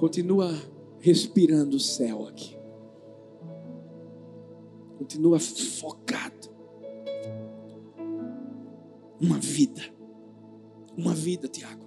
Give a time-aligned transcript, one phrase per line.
[0.00, 0.50] Continua
[0.98, 2.56] respirando o céu aqui.
[4.96, 6.48] Continua focado.
[9.20, 9.82] Uma vida.
[10.96, 11.84] Uma vida, Tiago.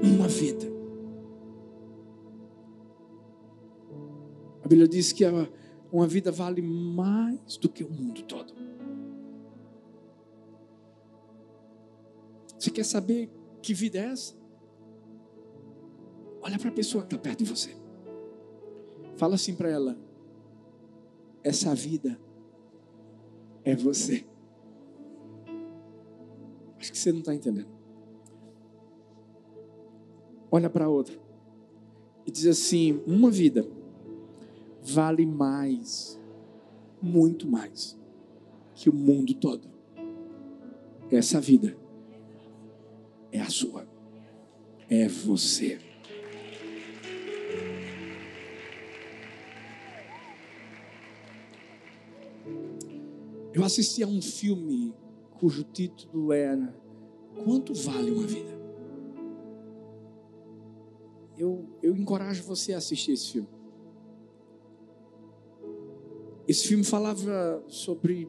[0.00, 0.64] Uma vida.
[4.62, 5.24] A Bíblia diz que
[5.92, 8.54] uma vida vale mais do que o mundo todo.
[12.56, 13.28] Você quer saber
[13.60, 14.43] que vida é essa?
[16.44, 17.74] Olha para a pessoa que está perto de você.
[19.16, 19.96] Fala assim para ela:
[21.42, 22.20] essa vida
[23.64, 24.26] é você.
[26.78, 27.72] Acho que você não está entendendo.
[30.50, 31.18] Olha para outra
[32.26, 33.66] e diz assim: uma vida
[34.82, 36.20] vale mais,
[37.00, 37.98] muito mais,
[38.74, 39.66] que o mundo todo.
[41.10, 41.74] Essa vida
[43.32, 43.88] é a sua,
[44.90, 45.93] é você.
[53.54, 54.92] Eu assisti a um filme
[55.38, 56.74] cujo título era
[57.44, 58.52] Quanto Vale uma Vida?
[61.38, 63.48] Eu, eu encorajo você a assistir esse filme.
[66.48, 68.28] Esse filme falava sobre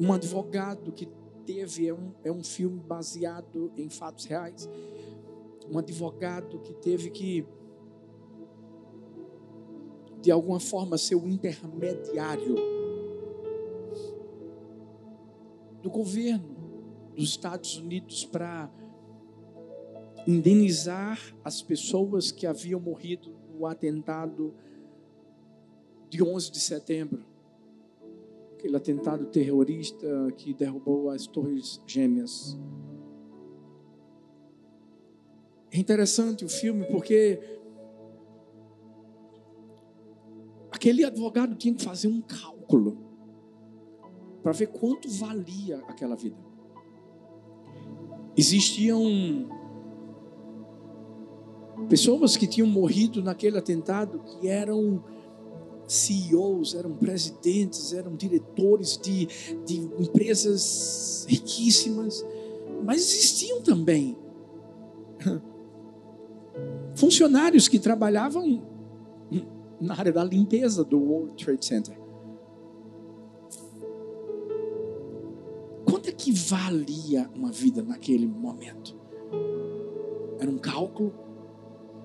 [0.00, 1.08] um advogado que
[1.46, 4.68] teve, é um, é um filme baseado em fatos reais.
[5.70, 7.46] Um advogado que teve que,
[10.20, 12.73] de alguma forma, ser o intermediário
[15.84, 16.56] do governo
[17.14, 18.72] dos Estados Unidos para
[20.26, 24.54] indenizar as pessoas que haviam morrido no atentado
[26.08, 27.22] de 11 de setembro.
[28.54, 30.06] Aquele atentado terrorista
[30.38, 32.58] que derrubou as Torres Gêmeas.
[35.70, 37.38] É interessante o filme porque
[40.72, 43.03] aquele advogado tinha que fazer um cálculo
[44.44, 46.36] para ver quanto valia aquela vida.
[48.36, 49.48] Existiam
[51.88, 55.02] pessoas que tinham morrido naquele atentado que eram
[55.86, 59.26] CEOs, eram presidentes, eram diretores de,
[59.64, 62.22] de empresas riquíssimas,
[62.84, 64.14] mas existiam também
[66.94, 68.62] funcionários que trabalhavam
[69.80, 72.03] na área da limpeza do World Trade Center.
[76.16, 78.96] Que valia uma vida naquele momento?
[80.38, 81.12] Era um cálculo?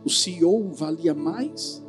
[0.04, 1.84] O CEO valia mais?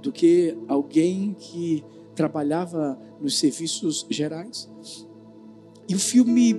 [0.00, 4.70] do que alguém que trabalhava nos serviços gerais.
[5.88, 6.56] E o filme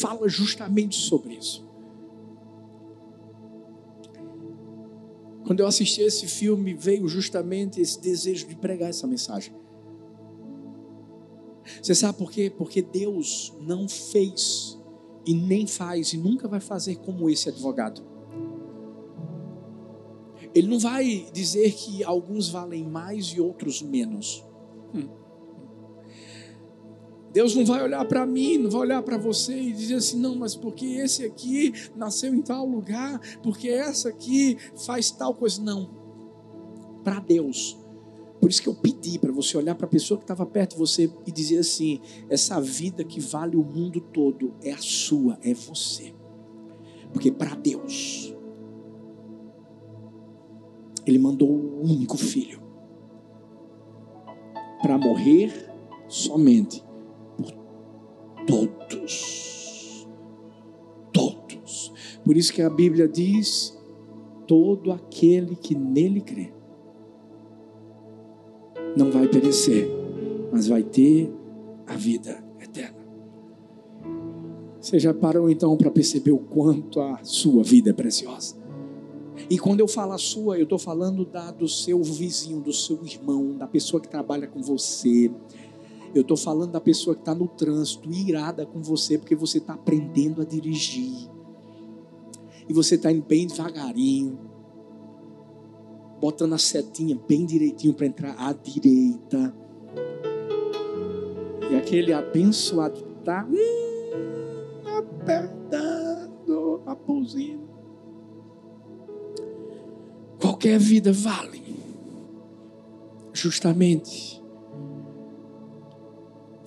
[0.00, 1.66] fala justamente sobre isso.
[5.44, 9.54] Quando eu assisti esse filme, veio justamente esse desejo de pregar essa mensagem.
[11.82, 12.48] Você sabe por quê?
[12.48, 14.78] Porque Deus não fez
[15.26, 18.00] e nem faz e nunca vai fazer como esse advogado.
[20.54, 24.44] Ele não vai dizer que alguns valem mais e outros menos.
[24.94, 25.08] Hum.
[27.32, 30.36] Deus não vai olhar para mim, não vai olhar para você e dizer assim, não,
[30.36, 35.60] mas porque esse aqui nasceu em tal lugar, porque essa aqui faz tal coisa.
[35.60, 35.90] Não.
[37.02, 37.81] Para Deus.
[38.42, 40.78] Por isso que eu pedi para você olhar para a pessoa que estava perto de
[40.78, 45.54] você e dizer assim: essa vida que vale o mundo todo é a sua, é
[45.54, 46.12] você.
[47.12, 48.34] Porque para Deus,
[51.06, 52.60] ele mandou o único filho
[54.82, 55.52] para morrer
[56.08, 56.84] somente
[57.36, 57.52] por
[58.44, 60.04] todos.
[61.12, 61.92] Todos.
[62.24, 63.78] Por isso que a Bíblia diz:
[64.48, 66.52] todo aquele que nele crê
[68.96, 69.88] não vai perecer,
[70.50, 71.32] mas vai ter
[71.86, 73.02] a vida eterna.
[74.80, 78.56] Você já parou então para perceber o quanto a sua vida é preciosa?
[79.48, 82.98] E quando eu falo a sua, eu estou falando da do seu vizinho, do seu
[83.04, 85.30] irmão, da pessoa que trabalha com você.
[86.14, 89.74] Eu estou falando da pessoa que está no trânsito, irada com você, porque você está
[89.74, 91.30] aprendendo a dirigir.
[92.68, 94.38] E você está indo bem devagarinho,
[96.22, 99.52] botando a setinha bem direitinho para entrar à direita.
[101.68, 107.60] E aquele abençoado está hum, apertando a buzina.
[110.40, 111.60] Qualquer vida vale.
[113.32, 114.40] Justamente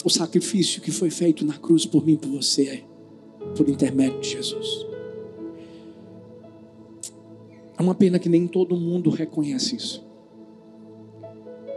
[0.03, 2.83] o sacrifício que foi feito na cruz por mim por você,
[3.55, 4.94] por intermédio de Jesus.
[7.77, 10.05] É uma pena que nem todo mundo reconhece isso.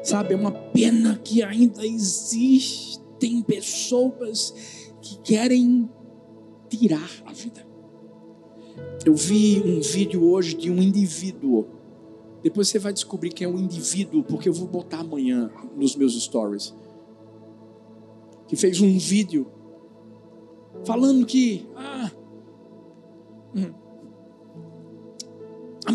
[0.03, 4.55] Sabe, é uma pena que ainda existem pessoas
[5.03, 5.89] que querem
[6.69, 7.67] tirar a vida.
[9.05, 11.67] Eu vi um vídeo hoje de um indivíduo.
[12.43, 16.21] Depois você vai descobrir que é um indivíduo, porque eu vou botar amanhã nos meus
[16.23, 16.75] stories.
[18.47, 19.51] Que fez um vídeo
[20.85, 22.11] falando que ah,
[23.55, 23.73] hum,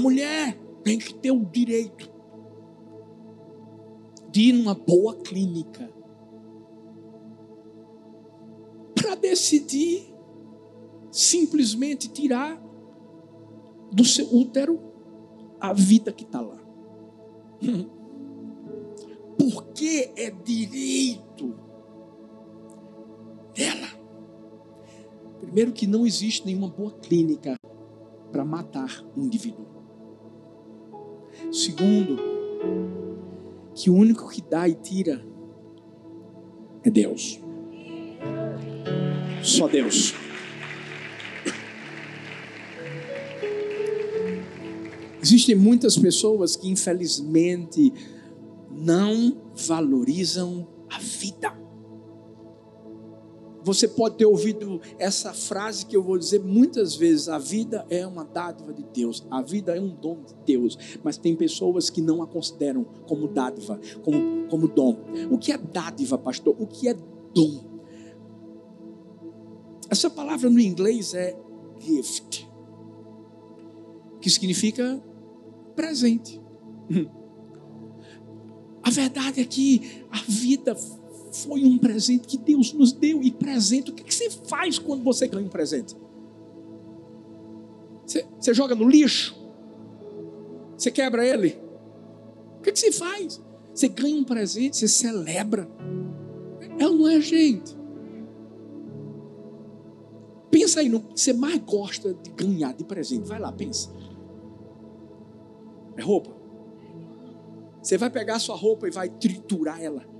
[0.03, 2.11] mulher tem que ter o direito
[4.29, 5.89] de ir numa boa clínica
[8.93, 10.13] para decidir
[11.09, 12.61] simplesmente tirar
[13.91, 14.79] do seu útero
[15.59, 16.59] a vida que está lá.
[19.37, 21.55] Porque é direito
[23.55, 23.87] dela.
[25.39, 27.55] Primeiro, que não existe nenhuma boa clínica
[28.31, 29.72] para matar um indivíduo.
[31.53, 32.17] Segundo,
[33.75, 35.23] que o único que dá e tira
[36.83, 37.39] é Deus.
[39.43, 40.15] Só Deus.
[45.21, 47.93] Existem muitas pessoas que, infelizmente,
[48.71, 51.62] não valorizam a vida.
[53.63, 58.05] Você pode ter ouvido essa frase que eu vou dizer muitas vezes: a vida é
[58.05, 62.01] uma dádiva de Deus, a vida é um dom de Deus, mas tem pessoas que
[62.01, 64.97] não a consideram como dádiva, como, como dom.
[65.29, 66.55] O que é dádiva, pastor?
[66.59, 66.95] O que é
[67.33, 67.73] dom?
[69.89, 71.37] Essa palavra no inglês é
[71.79, 72.49] gift,
[74.19, 75.01] que significa
[75.75, 76.41] presente.
[78.83, 80.75] A verdade é que a vida
[81.33, 83.21] foi um presente que Deus nos deu.
[83.21, 85.95] E presente, o que você faz quando você ganha um presente?
[88.05, 89.35] Você, você joga no lixo?
[90.77, 91.59] Você quebra ele?
[92.59, 93.41] O que você faz?
[93.73, 95.67] Você ganha um presente, você celebra.
[96.77, 97.75] É ou não é, gente?
[100.51, 103.27] Pensa aí no que você mais gosta de ganhar de presente.
[103.27, 103.89] Vai lá, pensa.
[105.97, 106.31] É roupa.
[107.81, 110.12] Você vai pegar a sua roupa e vai triturar ela.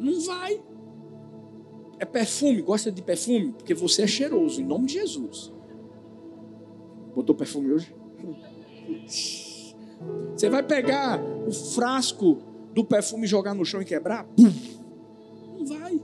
[0.00, 0.60] Não vai.
[1.98, 3.52] É perfume, gosta de perfume?
[3.52, 5.52] Porque você é cheiroso, em nome de Jesus.
[7.14, 7.94] Botou perfume hoje?
[10.34, 12.38] Você vai pegar o frasco
[12.72, 14.26] do perfume e jogar no chão e quebrar?
[14.38, 16.00] Não vai.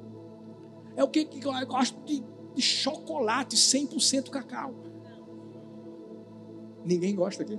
[0.95, 2.23] É o que, que eu gosto de,
[2.55, 4.75] de chocolate 100% cacau.
[6.85, 7.59] Ninguém gosta aqui.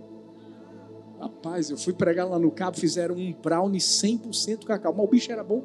[1.20, 4.94] Rapaz, eu fui pregar lá no cabo, fizeram um brownie 100% cacau.
[4.94, 5.64] Mas o bicho era bom.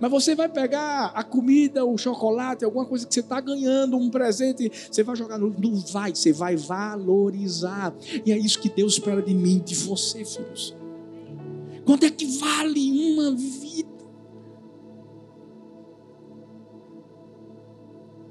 [0.00, 4.10] Mas você vai pegar a comida, o chocolate, alguma coisa que você está ganhando, um
[4.10, 5.54] presente, você vai jogar no.
[5.58, 7.94] Não vai, você vai valorizar.
[8.24, 10.76] E é isso que Deus espera de mim, de você, filhos.
[11.84, 13.84] Quanto é que vale uma vida?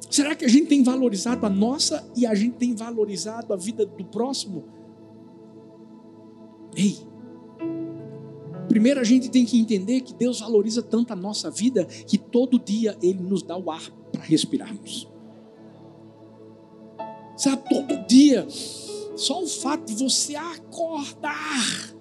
[0.09, 3.85] Será que a gente tem valorizado a nossa e a gente tem valorizado a vida
[3.85, 4.63] do próximo?
[6.75, 6.99] Ei,
[8.73, 12.57] primeiro a gente tem que entender que Deus valoriza tanto a nossa vida que todo
[12.57, 15.07] dia Ele nos dá o ar para respirarmos.
[17.37, 18.47] Sabe, todo dia,
[19.15, 21.93] só o fato de você acordar,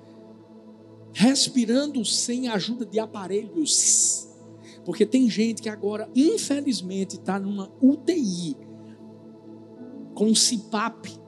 [1.12, 4.26] respirando sem a ajuda de aparelhos,
[4.82, 8.56] porque tem gente que agora, infelizmente, está numa UTI,
[10.14, 11.20] com um CPAP,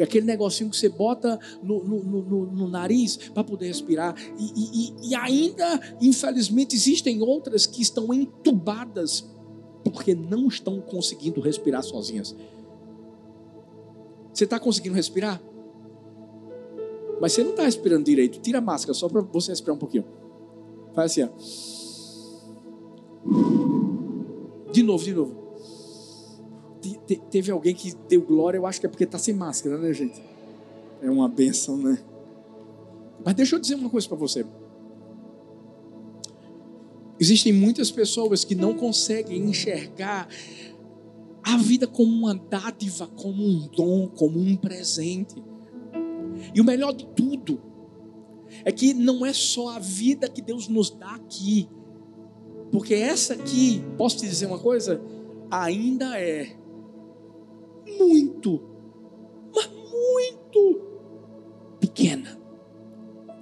[0.00, 4.14] aquele negocinho que você bota no, no, no, no nariz para poder respirar.
[4.38, 9.30] E, e, e ainda, infelizmente, existem outras que estão entubadas
[9.84, 12.34] porque não estão conseguindo respirar sozinhas.
[14.32, 15.42] Você está conseguindo respirar?
[17.20, 18.40] Mas você não está respirando direito.
[18.40, 20.04] Tira a máscara só para você respirar um pouquinho.
[20.94, 21.28] Faz assim, ó.
[24.72, 25.41] De novo, de novo
[27.16, 29.92] te, teve alguém que deu glória, eu acho que é porque está sem máscara, né,
[29.92, 30.20] gente?
[31.02, 31.98] É uma benção, né?
[33.24, 34.44] Mas deixa eu dizer uma coisa para você.
[37.18, 40.28] Existem muitas pessoas que não conseguem enxergar
[41.42, 45.42] a vida como uma dádiva, como um dom, como um presente.
[46.54, 47.60] E o melhor de tudo
[48.64, 51.68] é que não é só a vida que Deus nos dá aqui,
[52.70, 55.00] porque essa aqui, posso te dizer uma coisa?
[55.50, 56.56] Ainda é
[57.98, 58.62] muito,
[59.54, 60.80] mas muito
[61.80, 62.38] pequena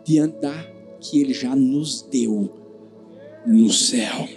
[0.05, 2.51] diante da que Ele já nos deu
[3.47, 4.29] no céu.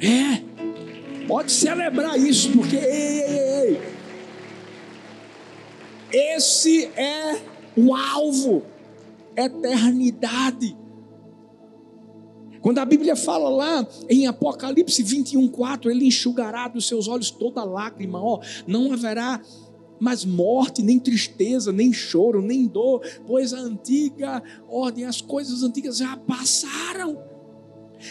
[0.00, 0.42] É,
[1.26, 3.78] pode celebrar isso, porque ei, ei,
[6.12, 7.40] ei, Esse é
[7.76, 8.62] o alvo,
[9.36, 10.76] eternidade.
[12.64, 17.62] Quando a Bíblia fala lá em Apocalipse 21, 4, ele enxugará dos seus olhos toda
[17.62, 19.38] lágrima, ó, não haverá
[20.00, 25.98] mais morte, nem tristeza, nem choro, nem dor, pois a antiga ordem, as coisas antigas
[25.98, 27.18] já passaram.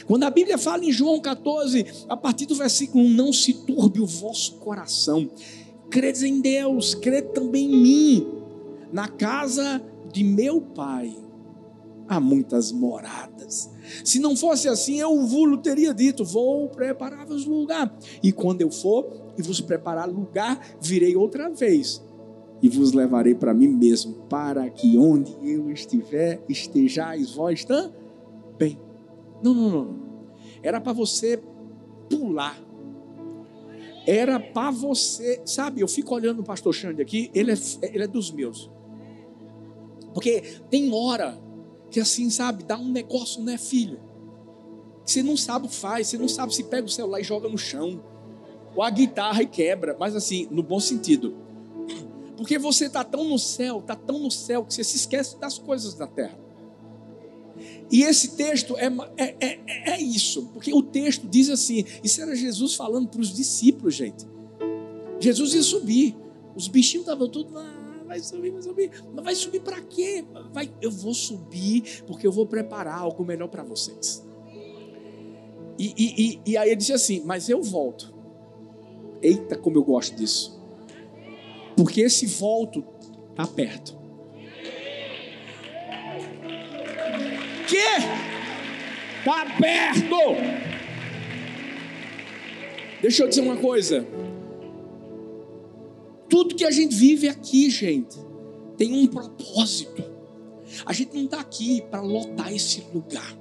[0.05, 4.01] Quando a Bíblia fala em João 14, a partir do versículo 1, não se turbe
[4.01, 5.31] o vosso coração.
[5.89, 8.27] Credes em Deus, crede também em mim.
[8.91, 9.81] Na casa
[10.11, 11.23] de meu pai
[12.07, 13.69] há muitas moradas.
[14.03, 17.95] Se não fosse assim, eu vos teria dito: Vou preparar-vos lugar.
[18.21, 22.01] E quando eu for e vos preparar lugar, virei outra vez
[22.63, 28.79] e vos levarei para mim mesmo, para que onde eu estiver, estejais vós também.
[29.43, 29.99] Não, não, não.
[30.63, 31.43] Era para você
[32.09, 32.57] pular.
[34.07, 35.81] Era para você, sabe?
[35.81, 38.71] Eu fico olhando o pastor Xande aqui, ele é, ele é dos meus.
[40.13, 41.37] Porque tem hora
[41.93, 43.99] que assim, sabe, dá um negócio, né, filho?
[45.05, 47.47] Você não sabe o que faz, você não sabe se pega o celular e joga
[47.47, 48.03] no chão,
[48.75, 51.35] ou a guitarra e quebra, mas assim, no bom sentido.
[52.35, 55.59] Porque você está tão no céu, está tão no céu, que você se esquece das
[55.59, 56.35] coisas da terra.
[57.91, 62.35] E esse texto é, é, é, é isso, porque o texto diz assim: isso era
[62.35, 64.25] Jesus falando para os discípulos, gente.
[65.19, 66.17] Jesus ia subir,
[66.55, 67.82] os bichinhos estavam todos lá
[68.13, 68.91] vai subir, vai subir.
[69.13, 70.23] Mas vai subir para quê?
[70.51, 74.23] Vai, eu vou subir porque eu vou preparar algo melhor para vocês.
[75.79, 78.13] E, e, e, e aí ele disse assim: Mas eu volto.
[79.21, 80.61] Eita, como eu gosto disso.
[81.75, 82.83] Porque esse volto
[83.31, 83.97] está perto.
[87.67, 87.77] Que?
[89.19, 90.15] Está perto.
[93.01, 94.05] Deixa eu dizer uma coisa.
[96.33, 98.17] Tudo que a gente vive aqui, gente,
[98.75, 100.03] tem um propósito.
[100.83, 103.37] A gente não está aqui para lotar esse lugar.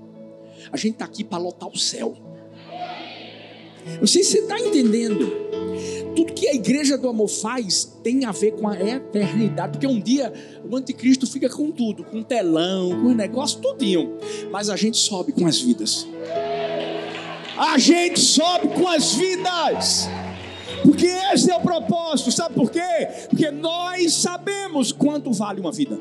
[0.71, 2.15] A gente está aqui para lotar o céu.
[3.99, 5.27] Não sei se você está entendendo.
[6.15, 9.73] Tudo que a igreja do amor faz tem a ver com a eternidade.
[9.73, 10.31] Porque um dia
[10.63, 14.19] o anticristo fica com tudo, com telão, com negócio, tudinho.
[14.51, 16.07] Mas a gente sobe com as vidas.
[17.57, 20.11] A gente sobe com as vidas.
[20.83, 22.81] Porque esse é o propósito, sabe por quê?
[23.29, 25.99] Porque nós sabemos quanto vale uma vida.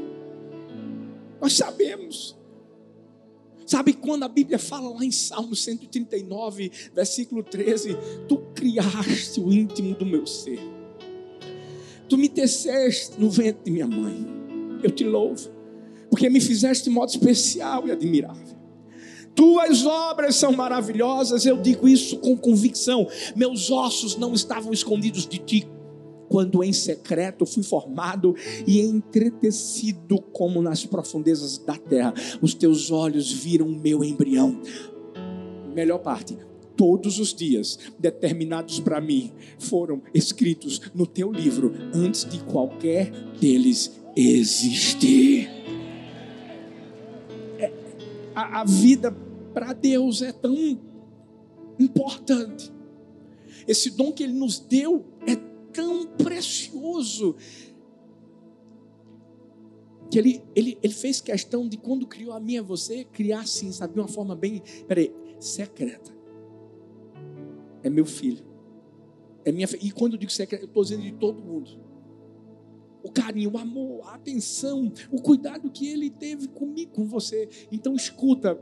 [1.39, 2.37] Nós sabemos.
[3.65, 7.97] Sabe quando a Bíblia fala lá em Salmo 139, versículo 13:
[8.27, 10.59] Tu criaste o íntimo do meu ser,
[12.09, 14.27] tu me teceste no ventre de minha mãe.
[14.83, 15.49] Eu te louvo,
[16.09, 18.50] porque me fizeste de modo especial e admirável.
[19.35, 23.07] Tuas obras são maravilhosas, eu digo isso com convicção.
[23.35, 25.67] Meus ossos não estavam escondidos de ti,
[26.29, 28.35] quando em secreto fui formado
[28.65, 32.13] e entretecido como nas profundezas da terra.
[32.41, 34.61] Os teus olhos viram o meu embrião.
[35.73, 36.37] Melhor parte,
[36.75, 43.91] todos os dias determinados para mim foram escritos no teu livro antes de qualquer deles
[44.15, 45.50] existir
[48.51, 49.11] a, vida
[49.53, 50.55] para Deus é tão
[51.79, 52.71] importante.
[53.67, 55.35] Esse dom que Ele nos deu é
[55.71, 57.35] tão precioso
[60.09, 63.71] que ele, ele, ele fez questão de quando criou a minha e você, criar assim,
[63.71, 66.11] sabe, de uma forma bem, peraí, secreta.
[67.81, 68.45] É meu filho.
[69.45, 71.90] É minha E quando eu digo secreta, eu estou dizendo de todo mundo
[73.03, 77.49] o carinho, o amor, a atenção, o cuidado que ele teve comigo, com você.
[77.71, 78.55] Então escuta,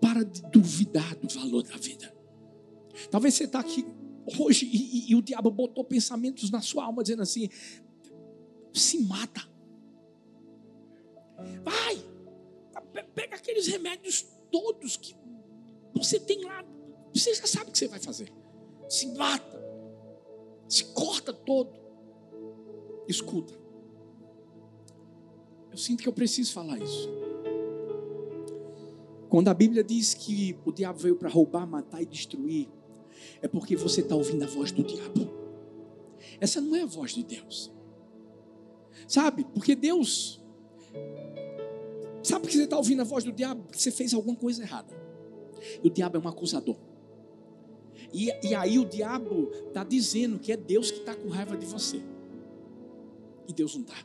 [0.00, 2.12] para de duvidar do valor da vida.
[3.10, 3.86] Talvez você está aqui
[4.38, 7.48] hoje e, e, e, o diabo botou pensamentos na sua alma dizendo assim:
[8.72, 9.40] se mata.
[11.64, 11.98] Vai,
[13.14, 15.14] pega aqueles remédios todos que
[15.94, 16.64] você tem lá.
[17.14, 18.32] Você já sabe o que você vai fazer.
[18.88, 19.62] Se mata,
[20.68, 21.81] se corta todo.
[23.08, 23.54] Escuta.
[25.70, 27.08] Eu sinto que eu preciso falar isso.
[29.28, 32.68] Quando a Bíblia diz que o diabo veio para roubar, matar e destruir,
[33.40, 35.30] é porque você está ouvindo a voz do diabo.
[36.38, 37.72] Essa não é a voz de Deus.
[39.08, 39.44] Sabe?
[39.44, 40.40] Porque Deus.
[42.22, 43.62] Sabe que você está ouvindo a voz do diabo?
[43.62, 44.94] Porque você fez alguma coisa errada.
[45.82, 46.76] E o diabo é um acusador.
[48.12, 51.64] E, e aí o diabo está dizendo que é Deus que está com raiva de
[51.64, 52.02] você
[53.48, 53.96] e Deus não está.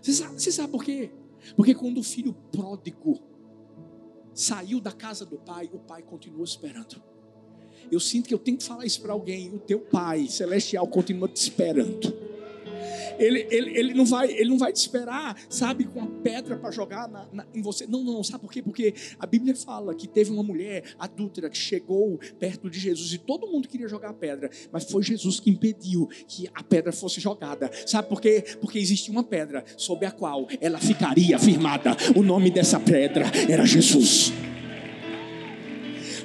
[0.00, 1.10] Você sabe, você sabe por quê?
[1.56, 3.20] Porque quando o filho pródigo
[4.32, 7.02] saiu da casa do pai, o pai continuou esperando.
[7.90, 9.54] Eu sinto que eu tenho que falar isso para alguém.
[9.54, 12.27] O teu pai celestial continua te esperando.
[13.18, 16.70] Ele, ele, ele, não vai, ele não vai te esperar, sabe, com a pedra para
[16.70, 17.86] jogar na, na, em você.
[17.86, 18.62] Não, não, sabe por quê?
[18.62, 23.18] Porque a Bíblia fala que teve uma mulher adúltera que chegou perto de Jesus e
[23.18, 27.20] todo mundo queria jogar a pedra, mas foi Jesus que impediu que a pedra fosse
[27.20, 27.70] jogada.
[27.86, 28.44] Sabe por quê?
[28.60, 31.96] Porque existia uma pedra sobre a qual ela ficaria firmada.
[32.16, 34.32] O nome dessa pedra era Jesus.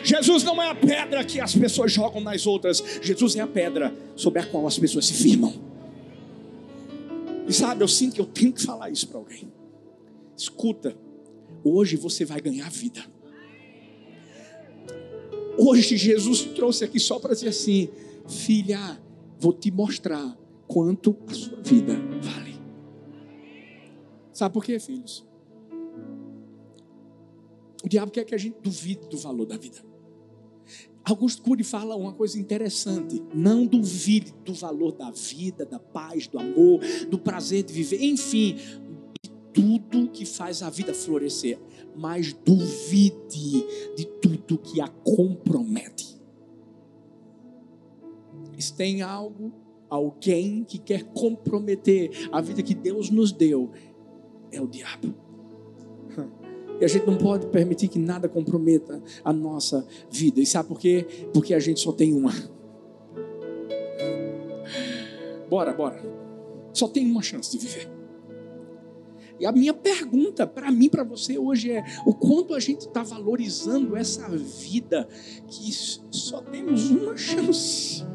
[0.03, 2.83] Jesus não é a pedra que as pessoas jogam nas outras.
[3.01, 5.62] Jesus é a pedra sobre a qual as pessoas se firmam.
[7.47, 9.51] E sabe, eu sinto que eu tenho que falar isso para alguém.
[10.37, 10.97] Escuta,
[11.63, 13.03] hoje você vai ganhar vida.
[15.57, 17.89] Hoje Jesus te trouxe aqui só para dizer assim:
[18.27, 19.01] filha,
[19.39, 22.59] vou te mostrar quanto a sua vida vale.
[24.31, 25.25] Sabe por quê, filhos?
[27.83, 29.92] O diabo quer que a gente duvide do valor da vida.
[31.05, 33.21] Augusto Cury fala uma coisa interessante.
[33.33, 36.79] Não duvide do valor da vida, da paz, do amor,
[37.09, 38.55] do prazer de viver, enfim,
[39.21, 41.59] de tudo que faz a vida florescer.
[41.95, 43.65] Mas duvide
[43.97, 46.13] de tudo que a compromete.
[48.57, 49.51] Se tem algo,
[49.89, 53.71] alguém que quer comprometer a vida que Deus nos deu,
[54.51, 55.22] é o diabo.
[56.83, 60.41] E a gente não pode permitir que nada comprometa a nossa vida.
[60.41, 61.07] E sabe por quê?
[61.33, 62.33] Porque a gente só tem uma.
[65.49, 66.03] Bora, bora.
[66.73, 67.89] Só tem uma chance de viver.
[69.39, 73.01] E a minha pergunta para mim, para você hoje é: o quanto a gente está
[73.01, 75.07] valorizando essa vida
[75.47, 78.05] que só temos uma chance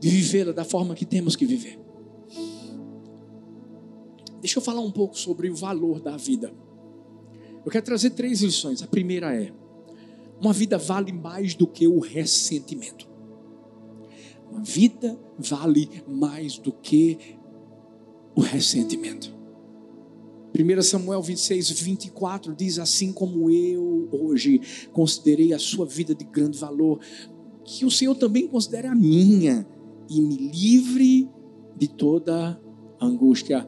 [0.00, 1.87] de vivê-la da forma que temos que viver?
[4.40, 6.52] Deixa eu falar um pouco sobre o valor da vida.
[7.64, 8.82] Eu quero trazer três lições.
[8.82, 9.52] A primeira é:
[10.40, 13.08] uma vida vale mais do que o ressentimento.
[14.50, 17.36] Uma vida vale mais do que
[18.34, 19.36] o ressentimento.
[20.58, 24.60] 1 Samuel 26, 24 diz: Assim como eu hoje
[24.92, 27.00] considerei a sua vida de grande valor,
[27.64, 29.66] que o Senhor também considere a minha
[30.08, 31.28] e me livre
[31.76, 32.60] de toda
[33.00, 33.66] angústia.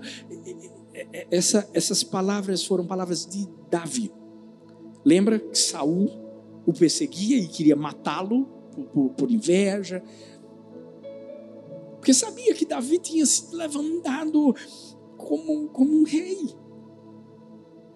[1.31, 4.13] Essa, essas palavras foram palavras de Davi.
[5.05, 6.11] Lembra que Saul
[6.67, 10.03] o perseguia e queria matá-lo por, por, por, inveja,
[11.97, 14.55] porque sabia que Davi tinha sido levantado
[15.17, 16.49] como, como um rei.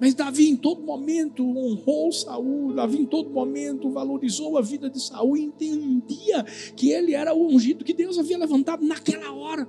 [0.01, 5.01] Mas Davi em todo momento honrou Saul, Davi em todo momento valorizou a vida de
[5.01, 6.43] Saul e entendia
[6.77, 9.67] que ele era o ungido que Deus havia levantado naquela hora.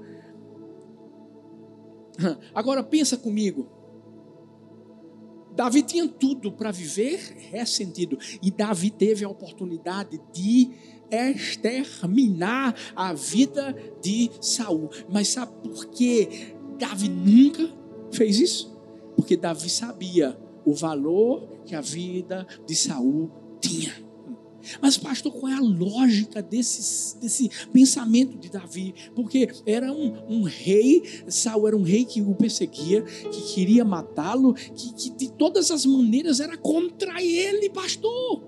[2.54, 3.69] Agora pensa comigo.
[5.56, 7.17] Davi tinha tudo para viver
[7.51, 8.17] ressentido.
[8.41, 10.71] E Davi teve a oportunidade de
[11.10, 14.89] exterminar a vida de Saul.
[15.10, 17.69] Mas sabe por que Davi nunca
[18.12, 18.75] fez isso?
[19.15, 24.04] Porque Davi sabia o valor que a vida de Saul tinha.
[24.82, 28.93] Mas, pastor, qual é a lógica desse, desse pensamento de Davi?
[29.15, 34.54] Porque era um, um rei, Saul era um rei que o perseguia, que queria matá-lo,
[34.54, 38.43] que, que de todas as maneiras era contra ele, pastor.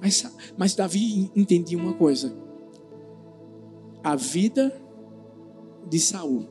[0.00, 0.24] Mas,
[0.56, 2.36] mas Davi entendia uma coisa:
[4.02, 4.80] a vida
[5.88, 6.46] de Saul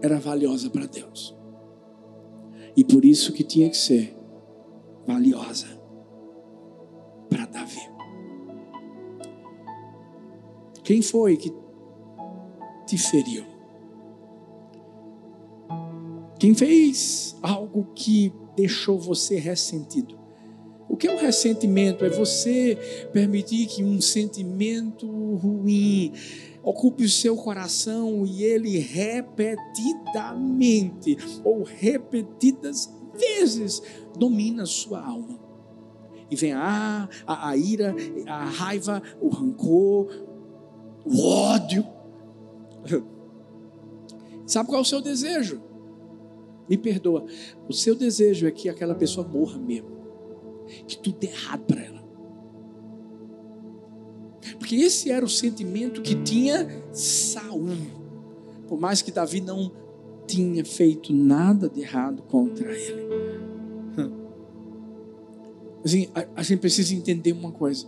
[0.00, 1.36] era valiosa para Deus.
[2.76, 4.19] E por isso que tinha que ser
[5.10, 5.66] valiosa
[7.28, 7.90] para Davi.
[10.84, 11.52] Quem foi que
[12.86, 13.42] te feriu?
[16.38, 20.16] Quem fez algo que deixou você ressentido?
[20.88, 22.04] O que é o ressentimento?
[22.04, 22.78] É você
[23.12, 26.12] permitir que um sentimento ruim
[26.62, 33.82] ocupe o seu coração e ele repetidamente ou repetidas vezes
[34.16, 35.38] domina sua alma.
[36.30, 37.94] E vem a, a, a ira,
[38.26, 40.08] a raiva, o rancor,
[41.04, 41.84] o ódio.
[44.46, 45.60] Sabe qual é o seu desejo?
[46.68, 47.24] Me perdoa.
[47.68, 49.90] O seu desejo é que aquela pessoa morra mesmo.
[50.86, 52.00] Que tudo dê errado para ela.
[54.58, 57.70] Porque esse era o sentimento que tinha Saul.
[58.68, 59.72] Por mais que Davi não
[60.30, 63.10] tinha feito nada de errado contra ele.
[65.84, 67.86] Assim, a, a gente precisa entender uma coisa.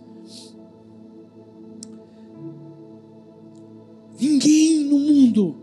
[4.19, 5.57] Ninguém no mundo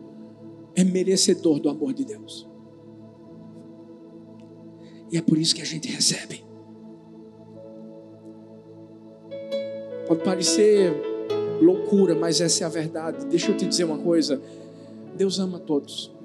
[0.76, 2.48] é merecedor do amor de Deus.
[5.12, 6.44] E é por isso que a gente recebe.
[10.08, 10.94] Pode parecer
[11.62, 13.26] loucura, mas essa é a verdade.
[13.26, 14.42] Deixa eu te dizer uma coisa.
[15.16, 16.19] Deus ama todos.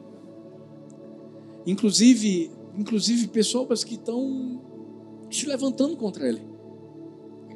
[1.66, 4.60] Inclusive, inclusive pessoas que estão
[5.30, 6.42] se levantando contra ele.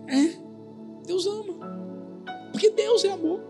[0.07, 0.39] É,
[1.07, 1.59] Deus ama.
[2.51, 3.41] Porque Deus é amor.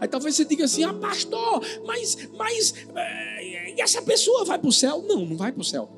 [0.00, 4.68] Aí talvez você diga assim: ah, pastor, mas, mas é, e essa pessoa vai para
[4.68, 5.02] o céu?
[5.02, 5.88] Não, não vai para o céu.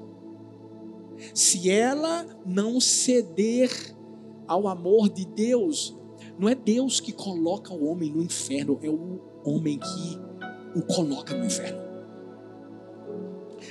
[1.35, 3.71] Se ela não ceder
[4.47, 5.97] ao amor de Deus,
[6.39, 11.35] não é Deus que coloca o homem no inferno, é o homem que o coloca
[11.35, 11.82] no inferno.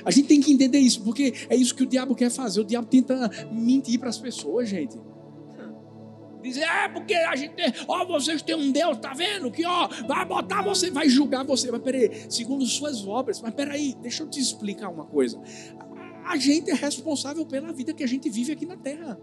[0.04, 2.62] A gente tem que entender isso, porque é isso que o diabo quer fazer.
[2.62, 4.98] O diabo tenta mentir para as pessoas, gente.
[6.42, 9.52] Dizer, é porque a gente tem, ó, vocês têm um Deus, tá vendo?
[9.52, 11.72] Que ó, vai botar você, vai julgar você.
[11.72, 15.40] Mas peraí, segundo suas obras, mas peraí, deixa eu te explicar uma coisa.
[16.26, 19.20] A gente é responsável pela vida que a gente vive aqui na terra.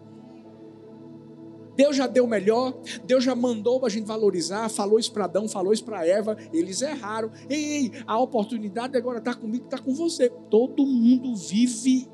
[1.78, 5.72] Deus já deu melhor, Deus já mandou a gente valorizar, falou isso para Adão, falou
[5.72, 7.30] isso para Eva, eles erraram.
[7.48, 10.28] Ei, a oportunidade agora está comigo, está com você.
[10.50, 12.08] Todo mundo vive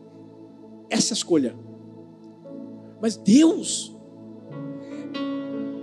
[0.88, 1.56] essa escolha.
[3.00, 3.94] Mas Deus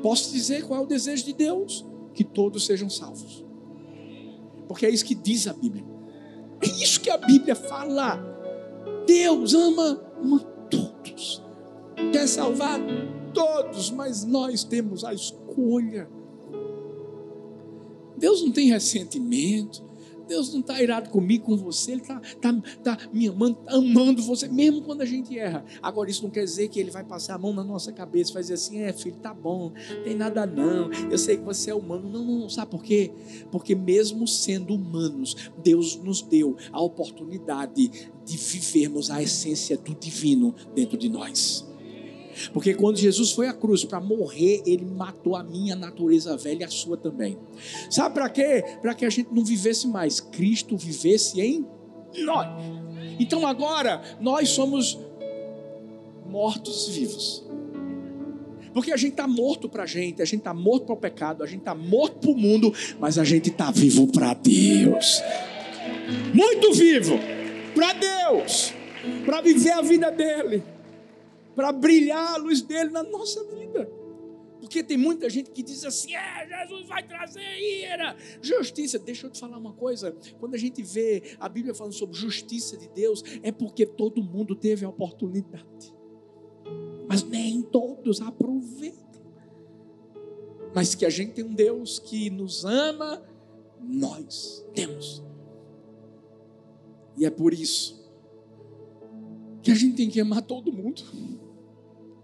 [0.02, 1.86] Posso dizer qual é o desejo de Deus?
[2.14, 3.46] Que todos sejam salvos.
[4.68, 5.86] Porque é isso que diz a Bíblia.
[6.62, 8.20] É isso que a Bíblia fala.
[9.06, 10.40] Deus ama, ama
[10.70, 11.44] todos.
[12.12, 12.80] Quer salvar
[13.42, 16.08] todos, mas nós temos a escolha.
[18.16, 19.90] Deus não tem ressentimento.
[20.28, 24.22] Deus não está irado comigo, com você, Ele está tá, tá me amando, tá amando
[24.22, 25.66] você, mesmo quando a gente erra.
[25.82, 28.42] Agora, isso não quer dizer que Ele vai passar a mão na nossa cabeça vai
[28.42, 29.74] dizer assim: é, filho, tá bom,
[30.06, 32.10] tem nada não, eu sei que você é humano.
[32.10, 33.12] Não, não, não, sabe por quê?
[33.52, 37.92] Porque, mesmo sendo humanos, Deus nos deu a oportunidade
[38.24, 41.70] de vivermos a essência do divino dentro de nós.
[42.50, 46.64] Porque quando Jesus foi à cruz para morrer, ele matou a minha natureza velha e
[46.64, 47.38] a sua também.
[47.90, 48.64] Sabe para quê?
[48.82, 51.66] Para que a gente não vivesse mais, Cristo vivesse em
[52.24, 52.48] nós.
[53.20, 55.00] Então agora nós somos
[56.26, 57.46] mortos vivos.
[58.74, 61.44] Porque a gente está morto para a gente, a gente está morto para o pecado,
[61.44, 65.22] a gente está morto para o mundo, mas a gente está vivo para Deus.
[66.34, 67.20] Muito vivo
[67.76, 68.74] para Deus,
[69.26, 70.64] para viver a vida dele
[71.56, 73.90] para brilhar a luz dele na nossa vida.
[74.62, 79.00] Porque tem muita gente que diz assim: é, Jesus vai trazer ira, justiça.
[79.00, 82.78] Deixa eu te falar uma coisa: quando a gente vê a Bíblia falando sobre justiça
[82.78, 85.94] de Deus, é porque todo mundo teve a oportunidade,
[87.10, 89.02] mas nem todos aproveitam.
[90.76, 93.22] Mas que a gente tem um Deus que nos ama,
[93.82, 95.24] nós temos.
[97.18, 98.01] E é por isso
[99.72, 101.04] que a gente tem que amar todo mundo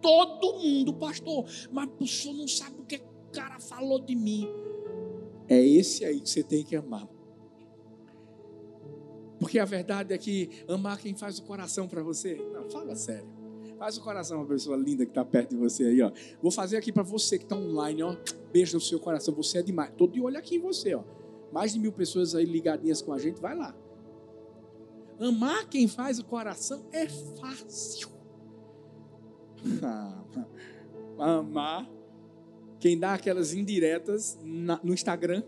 [0.08, 1.46] todo mundo, pastor.
[1.72, 4.48] Mas o senhor não sabe o que o cara falou de mim.
[5.48, 7.08] É esse aí que você tem que amar.
[9.40, 12.36] Porque a verdade é que amar quem faz o coração para você.
[12.54, 13.28] Não, fala sério.
[13.78, 16.12] Faz o coração uma pessoa linda que está perto de você aí, ó.
[16.42, 18.16] Vou fazer aqui para você que está online, ó.
[18.52, 19.36] Beijo no seu coração.
[19.36, 19.92] Você é demais.
[19.96, 21.04] Todo de olho aqui em você, ó.
[21.52, 23.40] Mais de mil pessoas aí ligadinhas com a gente.
[23.40, 23.76] Vai lá.
[25.20, 28.10] Amar quem faz o coração é fácil.
[31.18, 31.90] Amar
[32.80, 35.44] quem dá aquelas indiretas no Instagram.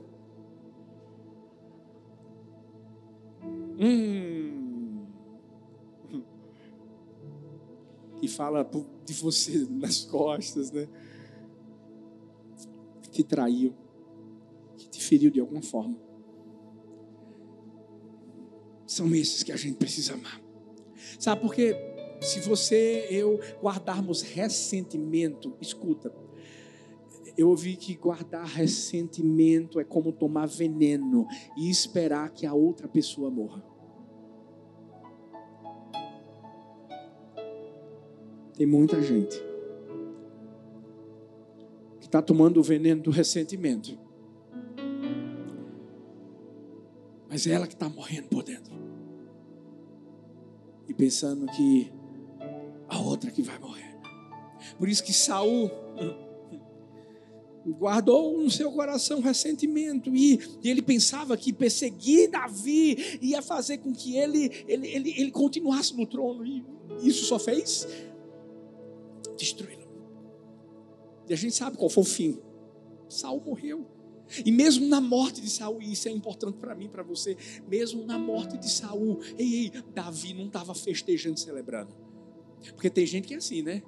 [3.80, 5.06] Hum.
[8.20, 8.70] Que fala
[9.06, 10.88] de você nas costas, né?
[13.04, 13.74] Que te traiu,
[14.76, 16.09] que te feriu de alguma forma.
[18.90, 20.42] São esses que a gente precisa amar.
[21.20, 21.76] Sabe por quê?
[22.20, 26.12] Se você eu guardarmos ressentimento, escuta.
[27.38, 33.30] Eu ouvi que guardar ressentimento é como tomar veneno e esperar que a outra pessoa
[33.30, 33.64] morra.
[38.56, 39.38] Tem muita gente
[42.00, 43.96] que está tomando o veneno do ressentimento.
[47.30, 48.79] Mas é ela que está morrendo por dentro.
[50.90, 51.92] E pensando que
[52.90, 53.96] a outra que vai morrer.
[54.78, 55.72] Por isso que Saul
[57.78, 63.94] guardou no seu coração ressentimento e, e, ele pensava que perseguir Davi ia fazer com
[63.94, 66.66] que ele, ele, ele, ele continuasse no trono e
[67.04, 67.88] isso só fez
[69.38, 69.88] destruí-lo.
[71.28, 72.40] E a gente sabe qual foi o fim.
[73.08, 73.86] Saul morreu.
[74.46, 77.36] E mesmo na morte de Saul, e isso é importante para mim, para você,
[77.68, 81.94] mesmo na morte de Saul, ei, ei, Davi não estava festejando, celebrando.
[82.76, 83.82] Porque tem gente que é assim, né?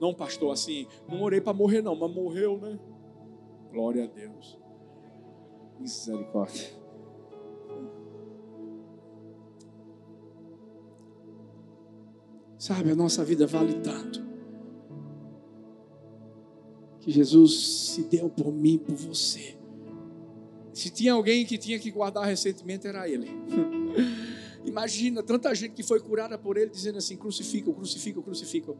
[0.00, 2.78] Não, pastor, assim, não orei para morrer, não, mas morreu, né?
[3.70, 4.58] Glória a Deus.
[5.78, 6.84] Misericórdia.
[12.58, 14.24] Sabe, a nossa vida vale tanto.
[17.00, 19.58] Que Jesus se deu por mim, por você.
[20.74, 23.30] Se tinha alguém que tinha que guardar ressentimento, era ele.
[24.66, 28.74] Imagina tanta gente que foi curada por ele, dizendo assim: crucifica, crucifica, crucifica.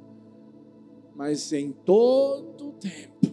[1.15, 3.33] Mas em todo tempo,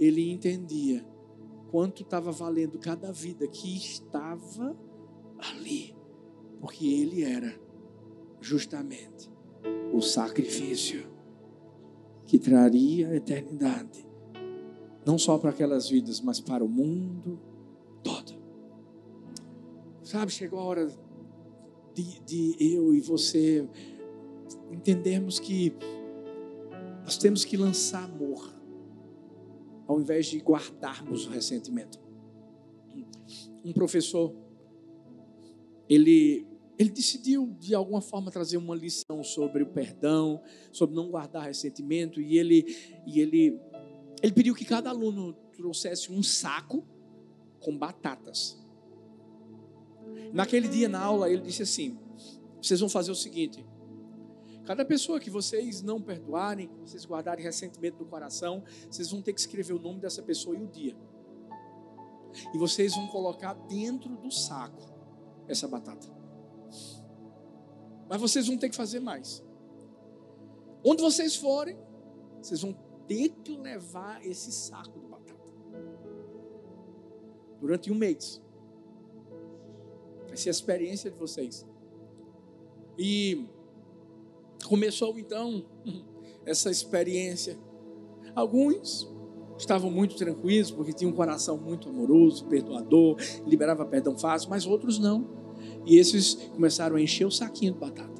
[0.00, 1.06] ele entendia
[1.70, 4.74] quanto estava valendo cada vida que estava
[5.38, 5.94] ali,
[6.58, 7.54] porque ele era
[8.40, 9.30] justamente
[9.92, 11.06] o sacrifício
[12.24, 14.07] que traria a eternidade,
[15.08, 17.40] não só para aquelas vidas, mas para o mundo
[18.04, 18.34] todo.
[20.02, 20.88] Sabe, chegou a hora
[21.94, 23.66] de, de eu e você
[24.70, 25.72] entendermos que
[27.04, 28.52] nós temos que lançar amor,
[29.86, 31.98] ao invés de guardarmos o ressentimento.
[33.64, 34.34] Um professor,
[35.88, 36.46] ele,
[36.78, 42.20] ele decidiu de alguma forma trazer uma lição sobre o perdão, sobre não guardar ressentimento,
[42.20, 43.58] e ele, e ele,
[44.22, 46.84] ele pediu que cada aluno trouxesse um saco
[47.60, 48.58] com batatas.
[50.32, 51.98] Naquele dia na aula, ele disse assim:
[52.60, 53.64] vocês vão fazer o seguinte
[54.68, 59.40] Cada pessoa que vocês não perdoarem, vocês guardarem ressentimento no coração, vocês vão ter que
[59.40, 60.94] escrever o nome dessa pessoa e o dia.
[62.52, 64.82] E vocês vão colocar dentro do saco
[65.48, 66.06] essa batata.
[68.10, 69.42] Mas vocês vão ter que fazer mais.
[70.84, 71.78] Onde vocês forem,
[72.42, 72.74] vocês vão
[73.08, 75.52] ter que levar esse saco de batata.
[77.60, 78.40] Durante um mês.
[80.28, 81.66] Vai ser a experiência de vocês.
[82.96, 83.48] E
[84.66, 85.64] Começou então
[86.44, 87.58] essa experiência.
[88.34, 89.10] Alguns
[89.56, 93.16] estavam muito tranquilos porque tinham um coração muito amoroso, perdoador,
[93.46, 95.26] liberava perdão fácil, mas outros não.
[95.84, 98.17] E esses começaram a encher o saquinho de batata.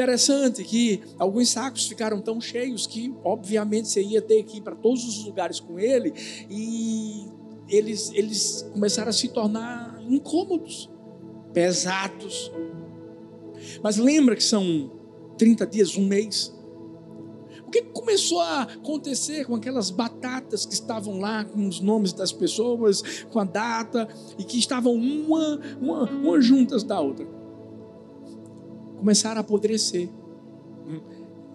[0.00, 4.74] Interessante que alguns sacos ficaram tão cheios que, obviamente, você ia ter que ir para
[4.74, 6.14] todos os lugares com ele
[6.48, 7.26] e
[7.68, 10.88] eles, eles começaram a se tornar incômodos,
[11.52, 12.50] pesados.
[13.82, 14.90] Mas lembra que são
[15.36, 16.50] 30 dias, um mês.
[17.66, 22.32] O que começou a acontecer com aquelas batatas que estavam lá, com os nomes das
[22.32, 24.08] pessoas, com a data,
[24.38, 27.39] e que estavam uma, uma, uma juntas da outra?
[29.00, 30.10] Começaram a apodrecer,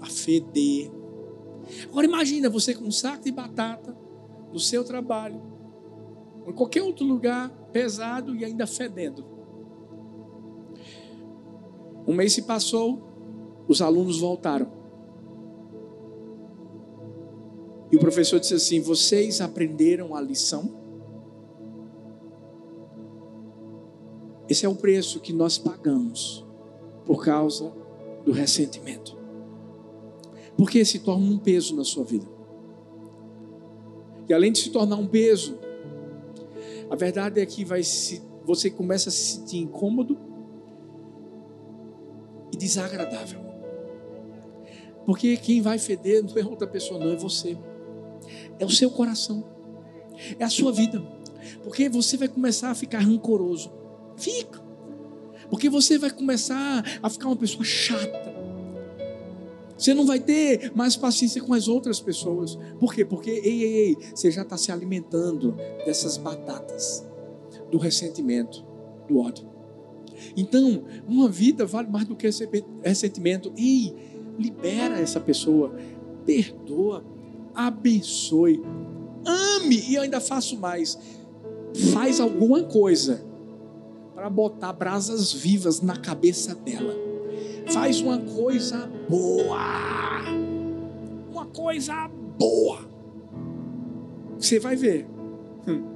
[0.01, 0.91] a feder.
[1.87, 3.95] Agora imagina você com um saco de batata
[4.51, 5.39] no seu trabalho,
[6.43, 9.23] ou em qualquer outro lugar, pesado e ainda fedendo.
[12.07, 14.71] Um mês se passou, os alunos voltaram.
[17.91, 20.83] E o professor disse assim: Vocês aprenderam a lição?
[24.49, 26.44] Esse é o preço que nós pagamos
[27.05, 27.71] por causa
[28.23, 29.17] do ressentimento.
[30.57, 32.25] Porque se torna um peso na sua vida.
[34.27, 35.57] E além de se tornar um peso,
[36.89, 40.17] a verdade é que vai se, você começa a se sentir incômodo,
[42.51, 43.41] e desagradável.
[45.05, 47.57] Porque quem vai feder não é outra pessoa, não, é você.
[48.57, 49.43] É o seu coração.
[50.39, 51.03] É a sua vida.
[51.63, 53.71] Porque você vai começar a ficar rancoroso.
[54.17, 54.64] Fica.
[55.49, 58.33] Porque você vai começar a ficar uma pessoa chata.
[59.77, 62.57] Você não vai ter mais paciência com as outras pessoas.
[62.79, 63.03] Por quê?
[63.03, 65.51] Porque, ei, ei, ei, você já está se alimentando
[65.85, 67.05] dessas batatas,
[67.69, 68.63] do ressentimento,
[69.07, 69.47] do ódio.
[70.35, 72.27] Então, uma vida vale mais do que
[72.81, 73.51] ressentimento.
[73.57, 73.93] E
[74.39, 75.75] libera essa pessoa,
[76.25, 77.03] perdoa,
[77.53, 78.61] abençoe,
[79.25, 80.97] ame e eu ainda faço mais.
[81.93, 83.24] Faz alguma coisa
[84.15, 86.95] para botar brasas vivas na cabeça dela.
[87.71, 90.23] Faz uma coisa boa.
[91.29, 92.07] Uma coisa
[92.39, 92.79] boa.
[94.39, 95.05] Você vai ver.
[95.67, 95.95] Hum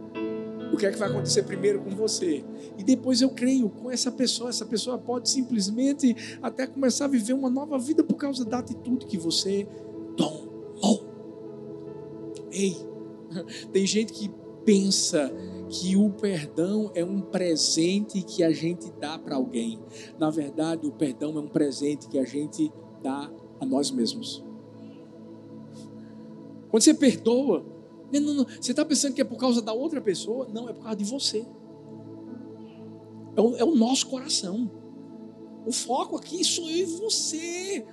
[0.72, 2.44] o que é que vai acontecer primeiro com você.
[2.78, 7.34] E depois eu creio com essa pessoa, essa pessoa pode simplesmente até começar a viver
[7.34, 9.68] uma nova vida por causa da atitude que você
[10.16, 11.08] tomou.
[12.52, 12.78] Ei,
[13.74, 14.30] tem gente que
[14.64, 15.32] pensa
[15.70, 19.80] que o perdão é um presente que a gente dá para alguém.
[20.18, 24.44] Na verdade, o perdão é um presente que a gente dá a nós mesmos.
[26.70, 27.66] Quando você perdoa,
[28.12, 28.46] não, não, não.
[28.46, 30.48] Você está pensando que é por causa da outra pessoa?
[30.52, 31.46] Não, é por causa de você.
[33.36, 34.70] É o, é o nosso coração.
[35.66, 37.86] O foco aqui sou eu e você.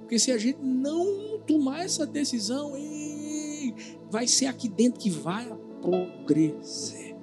[0.00, 2.72] Porque se a gente não tomar essa decisão,
[4.10, 7.17] vai ser aqui dentro que vai apodrecer.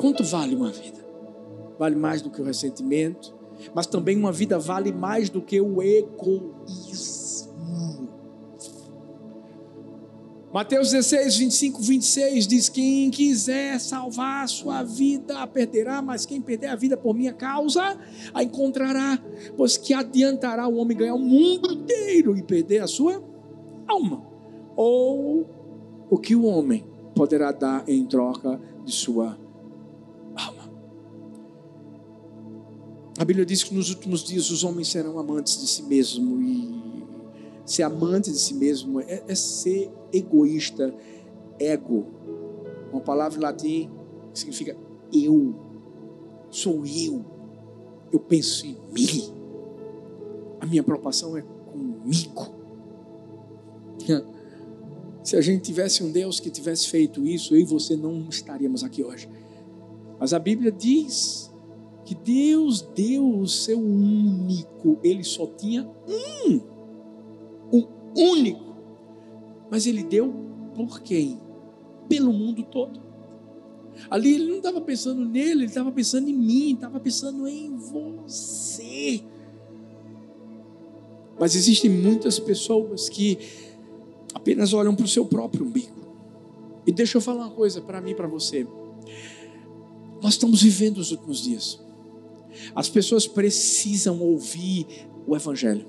[0.00, 0.98] Quanto vale uma vida?
[1.78, 3.36] Vale mais do que o ressentimento,
[3.74, 7.50] mas também uma vida vale mais do que o egoísmo.
[10.50, 16.40] Mateus 16, 25, 26 diz: Quem quiser salvar a sua vida a perderá, mas quem
[16.40, 17.98] perder a vida por minha causa
[18.32, 19.22] a encontrará.
[19.54, 23.22] Pois que adiantará o homem ganhar o mundo inteiro e perder a sua
[23.86, 24.24] alma?
[24.74, 25.46] Ou
[26.08, 29.38] o que o homem poderá dar em troca de sua
[33.20, 37.04] A Bíblia diz que nos últimos dias os homens serão amantes de si mesmo e
[37.66, 40.94] ser amante de si mesmo é, é ser egoísta.
[41.58, 42.06] Ego,
[42.90, 43.90] uma palavra em latim
[44.32, 44.74] que significa
[45.12, 45.54] eu.
[46.50, 47.22] Sou eu.
[48.10, 49.30] Eu penso em mim.
[50.58, 52.54] A minha preocupação é comigo.
[55.22, 58.82] Se a gente tivesse um Deus que tivesse feito isso, eu e você não estaríamos
[58.82, 59.28] aqui hoje.
[60.18, 61.49] Mas a Bíblia diz
[62.10, 66.60] que Deus deu o seu único, ele só tinha um
[68.16, 68.74] único.
[69.70, 70.34] Mas ele deu
[70.74, 71.40] por quem?
[72.08, 73.00] Pelo mundo todo.
[74.10, 79.22] Ali ele não estava pensando nele, ele estava pensando em mim, estava pensando em você.
[81.38, 83.38] Mas existem muitas pessoas que
[84.34, 85.94] apenas olham para o seu próprio umbigo.
[86.84, 88.66] E deixa eu falar uma coisa para mim e para você.
[90.20, 91.88] Nós estamos vivendo os últimos dias.
[92.74, 94.86] As pessoas precisam ouvir
[95.26, 95.86] o Evangelho.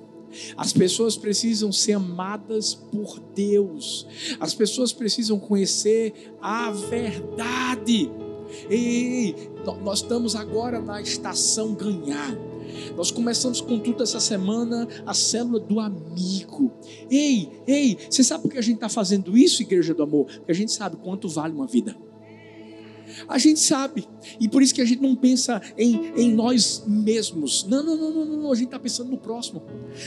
[0.56, 4.08] As pessoas precisam ser amadas por Deus.
[4.40, 8.10] As pessoas precisam conhecer a verdade.
[8.70, 9.36] Ei,
[9.84, 12.38] nós estamos agora na estação ganhar.
[12.96, 16.72] Nós começamos com tudo essa semana, a célula do amigo.
[17.10, 20.26] Ei, ei, você sabe por que a gente está fazendo isso, Igreja do Amor?
[20.26, 21.96] Porque a gente sabe quanto vale uma vida.
[23.28, 24.08] A gente sabe.
[24.40, 27.66] E por isso que a gente não pensa em, em nós mesmos.
[27.68, 28.52] Não, não, não, não, não.
[28.52, 29.64] A gente está pensando no próximo.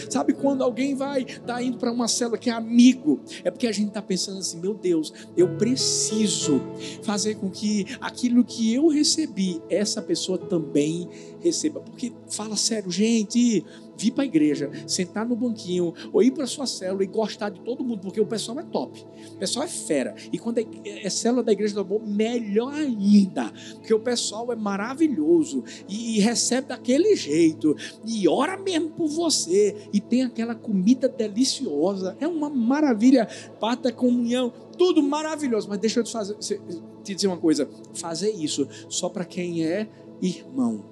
[0.08, 3.20] Sabe quando alguém vai estar tá indo para uma célula que é amigo?
[3.42, 6.60] É porque a gente está pensando assim: meu Deus, eu preciso
[7.02, 11.08] fazer com que aquilo que eu recebi, essa pessoa também
[11.40, 11.80] receba.
[11.80, 13.64] Porque, fala sério, gente,
[13.96, 17.60] vir para a igreja, sentar no banquinho, ou ir para sua célula e gostar de
[17.60, 20.14] todo mundo, porque o pessoal é top, o pessoal é fera.
[20.32, 24.56] E quando é, é célula da igreja do amor, melhor ainda, porque o pessoal é
[24.56, 27.76] maravilhoso e, e recebe daquele jeito,
[28.06, 33.28] e ora mesmo por você, e tem aquela comida deliciosa, é uma maravilha,
[33.60, 35.68] parte da comunhão, tudo maravilhoso.
[35.68, 39.88] Mas deixa eu te, fazer, te dizer uma coisa: fazer isso só para quem é
[40.20, 40.84] irmão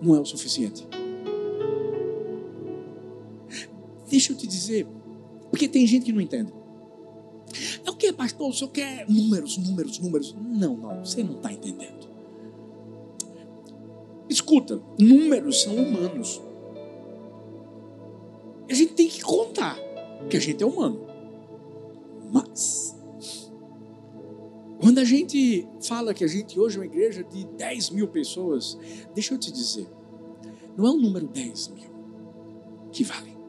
[0.00, 0.86] não é o suficiente.
[4.10, 4.86] Deixa eu te dizer,
[5.50, 6.52] porque tem gente que não entende.
[7.84, 8.50] É o que, pastor?
[8.50, 10.36] O senhor quer números, números, números?
[10.36, 12.10] Não, não, você não está entendendo.
[14.28, 16.42] Escuta, números são humanos.
[18.68, 19.76] A gente tem que contar
[20.28, 21.06] que a gente é humano.
[22.32, 22.96] Mas,
[24.80, 28.76] quando a gente fala que a gente hoje é uma igreja de 10 mil pessoas,
[29.14, 29.88] deixa eu te dizer,
[30.76, 31.90] não é o número 10 mil
[32.92, 33.39] que vale.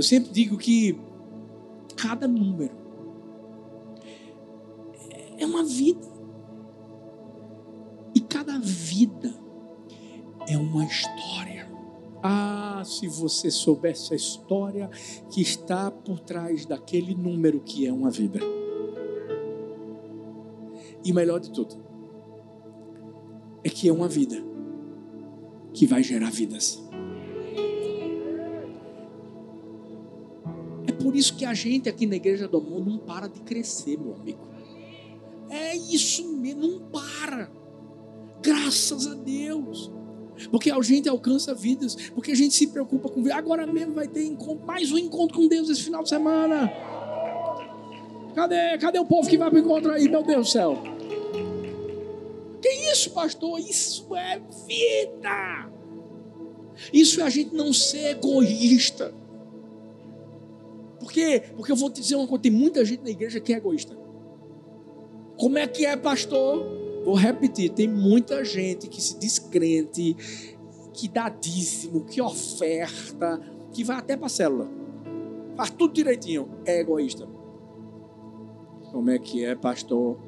[0.00, 0.98] Eu sempre digo que
[1.94, 2.72] cada número
[5.36, 6.08] é uma vida.
[8.14, 9.34] E cada vida
[10.48, 11.70] é uma história.
[12.22, 14.88] Ah, se você soubesse a história
[15.30, 18.40] que está por trás daquele número que é uma vida.
[21.04, 21.76] E melhor de tudo
[23.62, 24.42] é que é uma vida
[25.74, 26.89] que vai gerar vidas.
[31.02, 34.14] Por isso que a gente aqui na Igreja do Amor não para de crescer, meu
[34.14, 34.48] amigo.
[35.48, 37.50] É isso mesmo, não para.
[38.42, 39.90] Graças a Deus.
[40.50, 43.34] Porque a gente alcança vidas, porque a gente se preocupa com vida.
[43.34, 44.30] Agora mesmo vai ter
[44.64, 46.72] mais um encontro com Deus esse final de semana.
[48.34, 50.82] Cadê, cadê o povo que vai para o encontro aí, meu Deus do céu?
[52.62, 53.58] Que isso, pastor?
[53.58, 55.70] Isso é vida.
[56.92, 59.12] Isso é a gente não ser egoísta.
[61.00, 61.42] Por quê?
[61.56, 63.96] Porque eu vou te dizer uma coisa: tem muita gente na igreja que é egoísta.
[65.38, 66.62] Como é que é, pastor?
[67.04, 70.14] Vou repetir: tem muita gente que se descrente,
[70.92, 73.40] que dá dízimo, que oferta,
[73.72, 74.68] que vai até para a célula,
[75.56, 77.26] faz tudo direitinho, é egoísta.
[78.92, 80.18] Como é que é, pastor?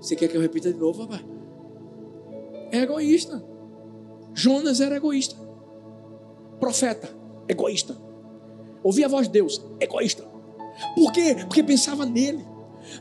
[0.00, 1.24] Você quer que eu repita de novo, rapaz?
[2.70, 3.42] É egoísta.
[4.34, 5.36] Jonas era egoísta.
[6.60, 7.08] Profeta,
[7.48, 8.07] egoísta.
[8.82, 10.24] Ouvir a voz de Deus, egoísta.
[10.94, 11.36] Por quê?
[11.40, 12.44] Porque pensava nele.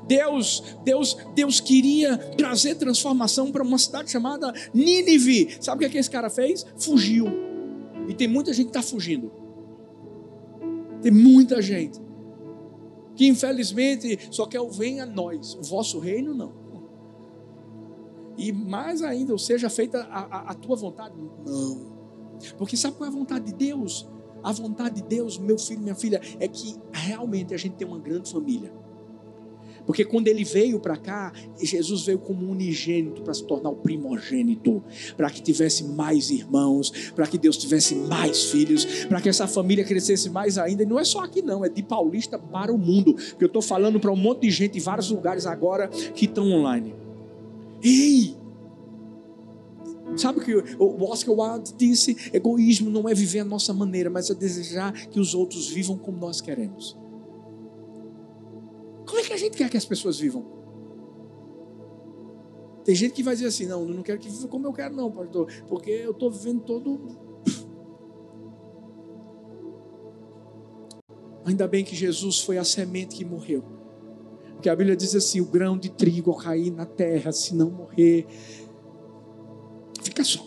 [0.06, 5.58] Deus, Deus, Deus queria trazer transformação para uma cidade chamada Nínive.
[5.62, 6.66] Sabe o que, é que esse cara fez?
[6.78, 7.28] Fugiu.
[8.08, 9.32] E tem muita gente que está fugindo.
[11.02, 12.02] Tem muita gente
[13.16, 16.54] que infelizmente só quer o venha a nós, o vosso reino não.
[18.38, 21.16] E mais ainda, ou seja, feita a, a, a tua vontade?
[21.44, 21.98] Não.
[22.58, 24.08] Porque sabe qual é a vontade de Deus?
[24.44, 28.00] A vontade de Deus, meu filho, minha filha, é que realmente a gente tem uma
[28.00, 28.72] grande família.
[29.88, 34.84] Porque quando ele veio para cá, Jesus veio como unigênito para se tornar o primogênito,
[35.16, 39.86] para que tivesse mais irmãos, para que Deus tivesse mais filhos, para que essa família
[39.86, 40.84] crescesse mais ainda.
[40.84, 43.14] E não é só aqui, não, é de Paulista para o mundo.
[43.14, 46.52] Porque eu estou falando para um monte de gente em vários lugares agora que estão
[46.52, 46.94] online.
[47.82, 48.36] Ei!
[50.16, 52.32] Sabe o que o Oscar Wilde disse?
[52.34, 56.18] Egoísmo não é viver a nossa maneira, mas é desejar que os outros vivam como
[56.18, 56.98] nós queremos.
[59.06, 60.58] Como é que a gente quer que as pessoas vivam?
[62.84, 65.12] Tem gente que vai dizer assim: não, não quero que viva como eu quero, não,
[65.12, 67.00] pastor, porque eu estou vivendo todo.
[71.46, 73.64] Ainda bem que Jesus foi a semente que morreu.
[74.54, 78.26] Porque a Bíblia diz assim: o grão de trigo cair na terra, se não morrer,
[80.08, 80.44] fica só.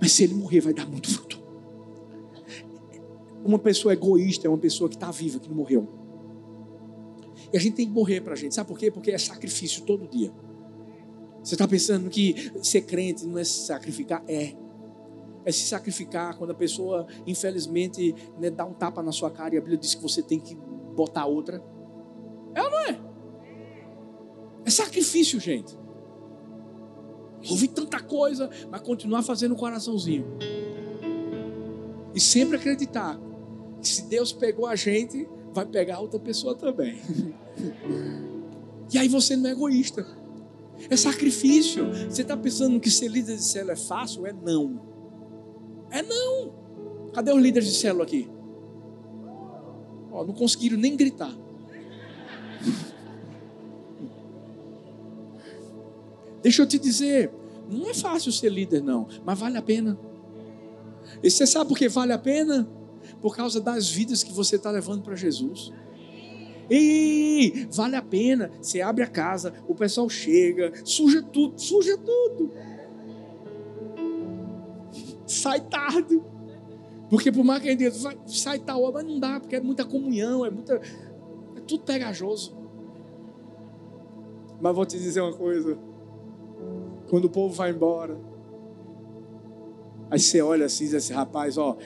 [0.00, 1.42] Mas se ele morrer, vai dar muito fruto.
[3.44, 5.86] Uma pessoa egoísta é uma pessoa que está viva, que não morreu.
[7.52, 8.54] E a gente tem que morrer para a gente.
[8.54, 8.90] Sabe por quê?
[8.90, 10.32] Porque é sacrifício todo dia.
[11.42, 14.24] Você está pensando que ser crente não é se sacrificar?
[14.26, 14.54] É.
[15.44, 19.58] É se sacrificar quando a pessoa, infelizmente, né, dá um tapa na sua cara e
[19.58, 20.56] a Bíblia diz que você tem que
[20.96, 21.62] botar outra.
[22.52, 23.00] É ou não é?
[24.64, 25.78] É sacrifício, gente.
[27.50, 30.26] Ouvi tanta coisa, mas continuar fazendo o coraçãozinho.
[32.14, 33.20] E sempre acreditar
[33.80, 37.00] que se Deus pegou a gente, vai pegar outra pessoa também.
[38.92, 40.06] E aí você não é egoísta.
[40.88, 41.86] É sacrifício.
[42.08, 44.26] Você está pensando que ser líder de célula é fácil?
[44.26, 44.80] É não.
[45.90, 46.52] É não.
[47.12, 48.30] Cadê os líderes de célula aqui?
[50.12, 51.34] Ó, não conseguiram nem gritar.
[56.46, 57.28] Deixa eu te dizer,
[57.68, 59.98] não é fácil ser líder, não, mas vale a pena.
[61.20, 62.68] E você sabe por que vale a pena?
[63.20, 65.72] Por causa das vidas que você está levando para Jesus.
[66.70, 68.52] E vale a pena.
[68.62, 72.52] Você abre a casa, o pessoal chega, suja tudo, suja tudo.
[75.26, 76.22] Sai tarde.
[77.10, 79.60] Porque por mais que a gente diga, sai tal hora, mas não dá, porque é
[79.60, 80.80] muita comunhão, é muita.
[81.56, 82.56] É tudo pegajoso.
[84.60, 85.76] Mas vou te dizer uma coisa.
[87.08, 88.16] Quando o povo vai embora,
[90.10, 91.76] aí você olha assim e diz assim, rapaz, ó,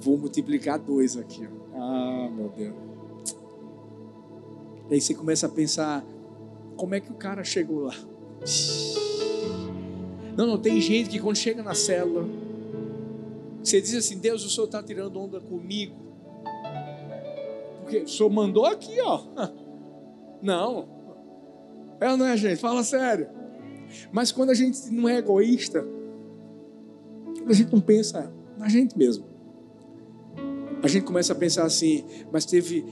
[0.00, 1.48] vou multiplicar dois aqui.
[1.74, 2.74] Ah, meu Deus.
[4.90, 6.04] E aí você começa a pensar,
[6.76, 7.94] como é que o cara chegou lá?
[10.36, 12.26] Não, não, tem gente que quando chega na célula,
[13.62, 15.94] você diz assim, Deus, o Senhor está tirando onda comigo.
[17.80, 19.22] Porque o Senhor mandou aqui, ó.
[20.42, 20.88] Não.
[22.00, 22.56] É não é, gente?
[22.56, 23.28] Fala sério.
[24.12, 25.86] Mas quando a gente não é egoísta,
[27.38, 29.24] quando a gente não pensa na gente mesmo,
[30.82, 32.84] a gente começa a pensar assim, mas teve,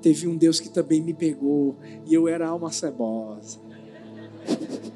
[0.00, 3.60] teve um Deus que também me pegou e eu era alma cebosa.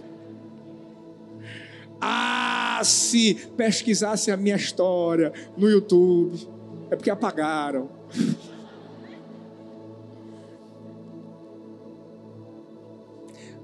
[2.01, 6.49] ah, se pesquisasse a minha história no YouTube,
[6.91, 7.96] é porque apagaram.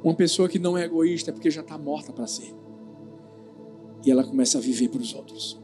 [0.03, 2.55] Uma pessoa que não é egoísta é porque já está morta para si.
[4.05, 5.61] E ela começa a viver para os outros.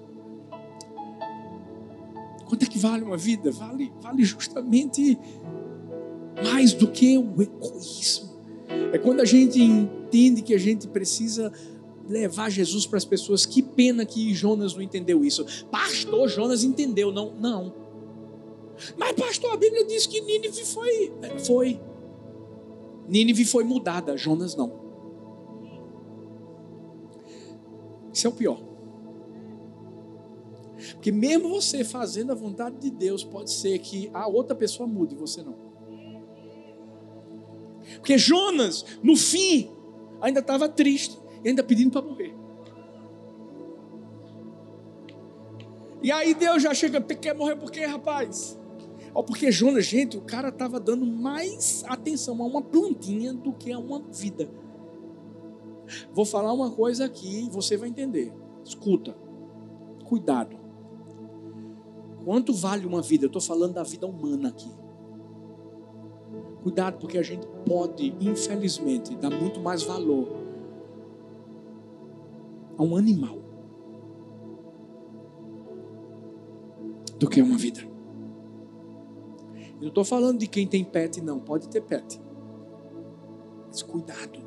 [2.47, 3.51] Quanto é que vale uma vida?
[3.51, 5.19] Vale, vale justamente
[6.43, 8.39] mais do que o egoísmo.
[8.93, 11.53] É quando a gente entende que a gente precisa
[12.09, 13.45] levar Jesus para as pessoas.
[13.45, 15.45] Que pena que Jonas não entendeu isso.
[15.71, 17.13] Pastor, Jonas entendeu.
[17.13, 17.75] Não, não.
[18.97, 21.13] Mas, pastor, a Bíblia diz que Nínive foi.
[21.45, 21.81] Foi.
[23.09, 24.87] Nínive foi mudada, Jonas não.
[28.13, 28.61] Isso é o pior.
[30.93, 35.15] Porque mesmo você fazendo a vontade de Deus, pode ser que a outra pessoa mude
[35.15, 35.57] e você não.
[37.97, 39.71] Porque Jonas, no fim,
[40.21, 42.35] ainda estava triste e ainda pedindo para morrer.
[46.03, 48.59] E aí Deus já chega, quer morrer por quê, rapaz?
[49.19, 53.73] Ó, porque Jonas, gente, o cara estava dando mais atenção a uma plantinha do que
[53.73, 54.49] a uma vida.
[56.15, 58.33] Vou falar uma coisa aqui e você vai entender.
[58.65, 59.17] Escuta,
[60.05, 60.57] cuidado.
[62.25, 63.25] Quanto vale uma vida?
[63.25, 64.71] Eu estou falando da vida humana aqui.
[66.63, 70.29] Cuidado, porque a gente pode, infelizmente, dar muito mais valor
[72.77, 73.41] a um animal
[77.19, 77.98] do que a uma vida.
[79.79, 81.39] Eu não estou falando de quem tem pet, não.
[81.39, 82.21] Pode ter pet.
[83.69, 84.41] Mas cuidado.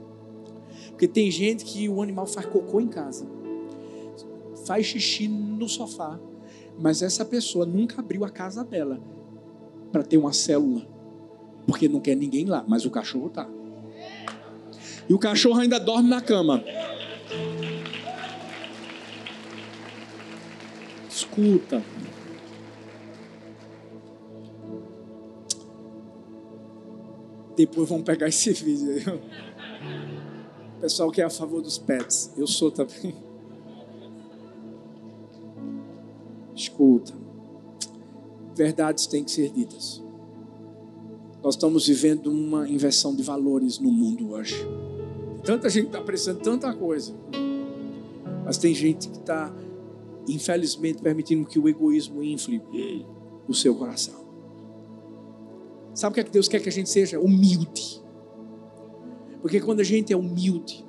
[0.89, 3.25] Porque tem gente que o animal faz cocô em casa,
[4.67, 6.19] faz xixi no sofá,
[6.77, 9.01] mas essa pessoa nunca abriu a casa dela
[9.91, 10.87] para ter uma célula,
[11.65, 13.49] porque não quer ninguém lá, mas o cachorro tá.
[15.09, 16.63] E o cachorro ainda dorme na cama.
[21.09, 21.83] Escuta.
[27.55, 29.21] Depois vamos pegar esse vídeo aí.
[30.79, 32.33] Pessoal que é a favor dos pets.
[32.37, 33.15] Eu sou também.
[36.55, 37.13] Escuta.
[38.55, 40.01] Verdades têm que ser ditas.
[41.43, 44.55] Nós estamos vivendo uma inversão de valores no mundo hoje.
[45.43, 47.13] Tanta gente está precisando tanta coisa.
[48.45, 49.53] Mas tem gente que está,
[50.27, 52.61] infelizmente, permitindo que o egoísmo infle
[53.47, 54.20] o seu coração.
[55.93, 57.19] Sabe o que é que Deus quer que a gente seja?
[57.19, 58.01] Humilde.
[59.41, 60.85] Porque quando a gente é humilde,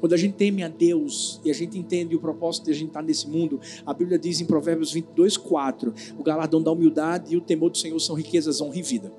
[0.00, 2.88] quando a gente teme a Deus e a gente entende o propósito de a gente
[2.88, 7.36] estar nesse mundo, a Bíblia diz em Provérbios 22, 4: o galardão da humildade e
[7.36, 9.12] o temor do Senhor são riquezas, honra e vida.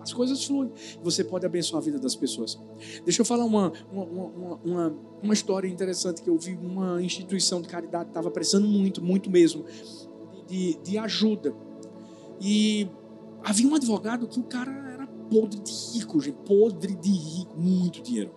[0.00, 0.70] As coisas fluem.
[1.02, 2.60] Você pode abençoar a vida das pessoas.
[3.06, 6.58] Deixa eu falar uma, uma, uma, uma, uma história interessante que eu vi.
[6.62, 9.64] Uma instituição de caridade estava precisando muito, muito mesmo,
[10.46, 11.54] de, de ajuda.
[12.38, 12.86] E
[13.44, 18.02] havia um advogado que o cara era podre de rico, gente, podre de rico, muito
[18.02, 18.34] dinheiro.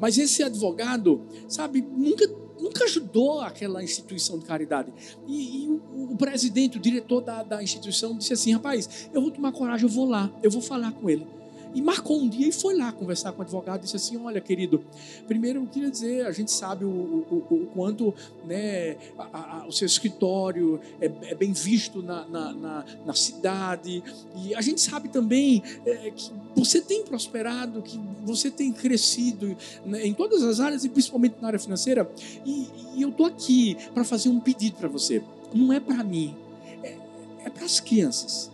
[0.00, 2.26] Mas esse advogado, sabe, nunca,
[2.60, 4.92] nunca ajudou aquela instituição de caridade.
[5.26, 9.30] E, e o, o, presidente, o diretor da, da instituição, disse assim: rapaz, eu vou
[9.30, 11.26] tomar coragem, eu vou lá, eu vou falar com ele.
[11.74, 13.82] E marcou um dia e foi lá conversar com o advogado.
[13.82, 14.84] Disse assim: Olha, querido,
[15.26, 18.14] primeiro eu queria dizer, a gente sabe o, o, o quanto
[18.46, 24.02] né, a, a, o seu escritório é, é bem visto na, na, na, na, cidade.
[24.36, 30.06] E a gente sabe também é, que você tem prosperado, que você tem crescido né,
[30.06, 32.08] em todas as áreas e principalmente na área financeira.
[32.46, 35.22] E, e eu estou aqui para fazer um pedido para você.
[35.52, 36.36] Não é para mim,
[36.84, 36.96] é,
[37.44, 38.50] é para as crianças.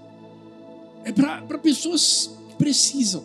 [1.04, 3.24] É para pessoas precisam.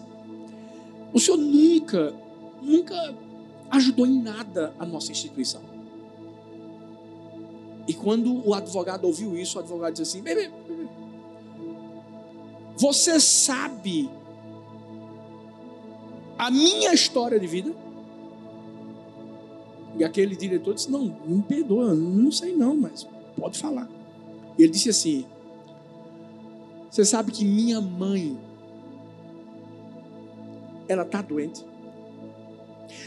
[1.13, 2.13] O Senhor nunca,
[2.61, 2.95] nunca
[3.69, 5.61] ajudou em nada a nossa instituição.
[7.85, 10.87] E quando o advogado ouviu isso, o advogado disse assim: bebê, bebê
[12.77, 14.09] você sabe
[16.37, 17.73] a minha história de vida?
[19.97, 23.07] E aquele diretor disse: Não, me perdoa, não sei não, mas
[23.37, 23.87] pode falar.
[24.57, 25.25] E ele disse assim:
[26.89, 28.37] Você sabe que minha mãe
[30.87, 31.65] ela está doente.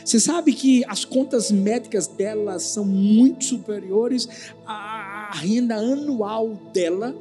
[0.04, 7.14] Você sabe que as contas médicas dela são muito superiores à renda anual dela?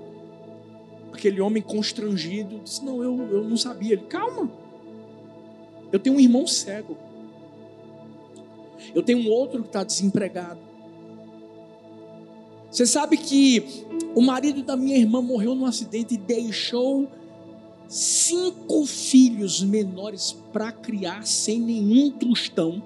[1.12, 3.94] Aquele homem constrangido disse: Não, eu, eu não sabia.
[3.94, 4.52] Ele, calma.
[5.92, 6.98] Eu tenho um irmão cego.
[8.94, 10.60] Eu tenho um outro que está desempregado.
[12.72, 17.08] Você sabe que o marido da minha irmã morreu num acidente e deixou
[17.88, 22.82] cinco filhos menores para criar sem nenhum tostão.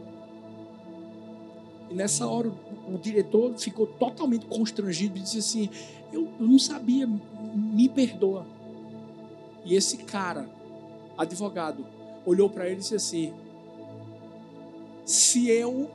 [1.89, 2.51] E nessa hora
[2.87, 5.69] o, diretor ficou totalmente constrangido e disse assim:
[6.11, 7.07] eu, eu não sabia,
[7.55, 8.45] me perdoa.
[9.65, 10.49] E esse cara,
[11.17, 11.85] advogado,
[12.25, 13.33] olhou para ele e disse assim:
[15.05, 15.89] Se eu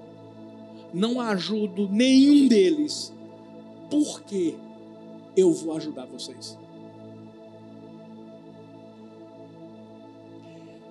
[0.92, 3.12] não ajudo nenhum deles,
[3.90, 4.56] por que
[5.36, 6.58] eu vou ajudar vocês?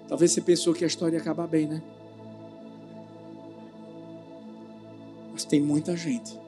[0.08, 1.82] Talvez você pensou que a história ia acabar bem, né?
[5.34, 6.40] Mas tem muita gente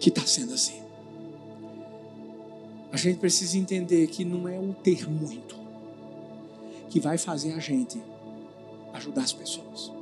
[0.00, 0.82] que está sendo assim.
[2.92, 5.56] A gente precisa entender que não é o ter muito
[6.88, 8.02] que vai fazer a gente
[8.94, 9.92] ajudar as pessoas.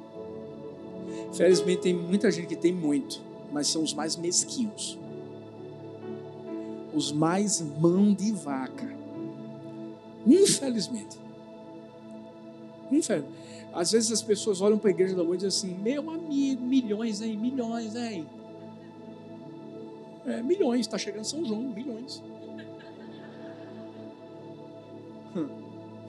[1.30, 3.20] Infelizmente, tem muita gente que tem muito,
[3.52, 4.98] mas são os mais mesquinhos,
[6.94, 9.03] os mais mão de vaca
[10.26, 11.18] Infelizmente.
[12.90, 13.44] Infelizmente.
[13.74, 16.62] Às vezes as pessoas olham para a igreja da luz e dizem assim: meu amigo,
[16.62, 17.36] milhões, hein?
[17.36, 18.24] Milhões, hein?
[20.24, 22.22] É, milhões, está chegando São João, milhões.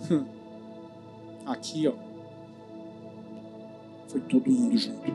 [1.45, 1.93] Aqui, ó.
[4.07, 5.11] Foi todo mundo junto.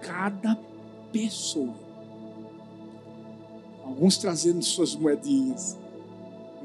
[0.00, 0.56] Cada
[1.12, 1.74] pessoa.
[3.84, 5.76] Alguns trazendo suas moedinhas.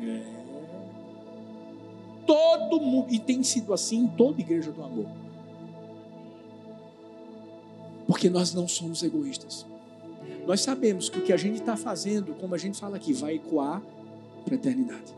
[0.02, 0.40] É.
[2.26, 5.08] Todo mundo, e tem sido assim em toda igreja do amor.
[8.06, 9.66] Porque nós não somos egoístas.
[10.46, 13.36] Nós sabemos que o que a gente está fazendo, como a gente fala aqui, vai
[13.36, 13.82] ecoar
[14.44, 15.14] para a eternidade.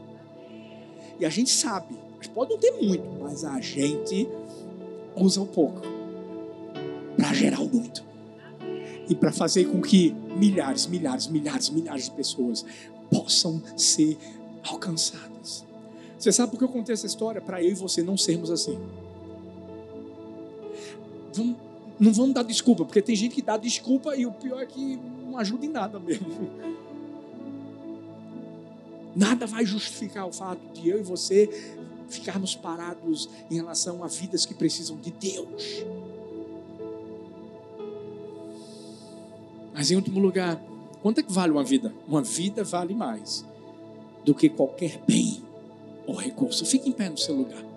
[1.20, 1.96] E a gente sabe,
[2.34, 4.28] pode não ter muito, mas a gente
[5.16, 5.82] usa um pouco
[7.16, 8.04] para gerar o muito
[9.10, 12.66] e para fazer com que milhares, milhares, milhares, milhares de pessoas
[13.10, 14.18] possam ser
[14.64, 15.66] alcançadas.
[16.18, 17.42] Você sabe por que eu contei essa história?
[17.42, 18.80] Para eu e você não sermos assim.
[21.34, 21.56] Vamos,
[22.00, 25.00] não vamos dar desculpa, porque tem gente que dá desculpa e o pior é que
[25.26, 26.28] não ajuda em nada mesmo.
[29.16, 31.50] Nada vai justificar o fato de eu e você
[32.08, 35.86] ficarmos parados em relação a vidas que precisam de Deus.
[39.74, 40.62] Mas em último lugar,
[41.02, 41.94] quanto é que vale uma vida?
[42.08, 43.46] Uma vida vale mais
[44.26, 45.42] do que qualquer bem
[46.06, 46.66] ou recurso.
[46.66, 47.72] Fique em pé no seu lugar.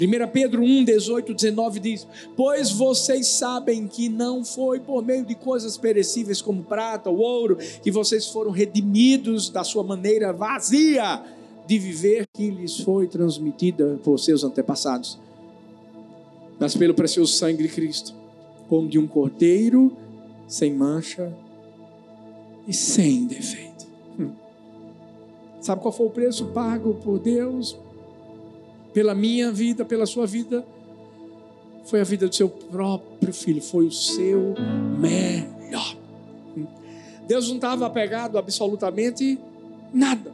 [0.00, 2.06] 1 Pedro 1, 18, 19 diz:
[2.36, 7.56] Pois vocês sabem que não foi por meio de coisas perecíveis como prata ou ouro
[7.82, 11.22] que vocês foram redimidos da sua maneira vazia
[11.66, 15.18] de viver que lhes foi transmitida por seus antepassados,
[16.58, 18.14] mas pelo precioso sangue de Cristo,
[18.68, 19.96] como de um cordeiro
[20.48, 21.32] sem mancha
[22.66, 23.86] e sem defeito.
[24.18, 24.41] Hum.
[25.62, 27.78] Sabe qual foi o preço pago por Deus?
[28.92, 30.66] Pela minha vida, pela sua vida?
[31.84, 34.54] Foi a vida do seu próprio filho, foi o seu
[34.98, 35.96] melhor.
[37.28, 39.38] Deus não estava apegado absolutamente
[39.94, 40.32] nada.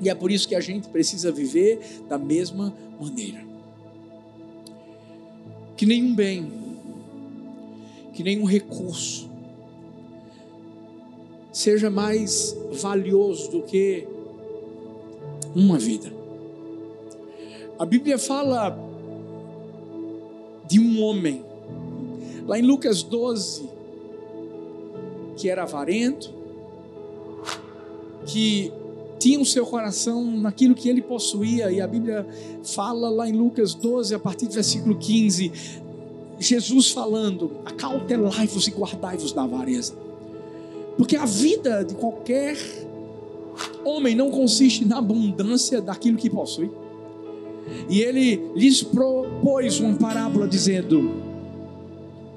[0.00, 3.44] E é por isso que a gente precisa viver da mesma maneira.
[5.76, 6.52] Que nenhum bem,
[8.12, 9.28] que nenhum recurso
[11.56, 14.06] seja mais valioso do que
[15.54, 16.12] uma vida.
[17.78, 18.78] A Bíblia fala
[20.68, 21.42] de um homem,
[22.46, 23.70] lá em Lucas 12,
[25.38, 26.30] que era avarento,
[28.26, 28.70] que
[29.18, 32.26] tinha o seu coração naquilo que ele possuía, e a Bíblia
[32.64, 35.50] fala lá em Lucas 12, a partir do versículo 15:
[36.38, 40.05] Jesus falando: acautelai-vos e guardai-vos da avareza.
[40.96, 42.56] Porque a vida de qualquer
[43.84, 46.70] homem não consiste na abundância daquilo que possui.
[47.88, 51.22] E ele lhes propôs uma parábola dizendo: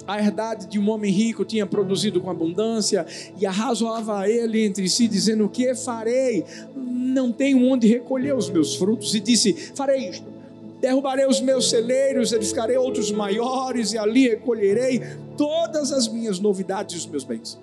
[0.08, 3.06] a herdade de um homem rico tinha produzido com abundância,
[3.40, 6.44] e arrazoava ele entre si, dizendo: O que farei?
[6.76, 9.14] Não tenho onde recolher os meus frutos.
[9.14, 10.40] E disse: Farei isto
[10.80, 15.02] derrubarei os meus celeiros, edificarei outros maiores, e ali recolherei
[15.38, 17.60] todas as minhas novidades e os meus bens.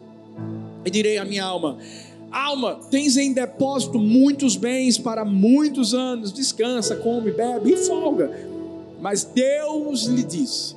[0.87, 1.76] E direi à minha alma:
[2.30, 8.30] Alma, tens em depósito muitos bens para muitos anos, descansa, come, bebe e folga.
[9.01, 10.76] Mas Deus lhe disse: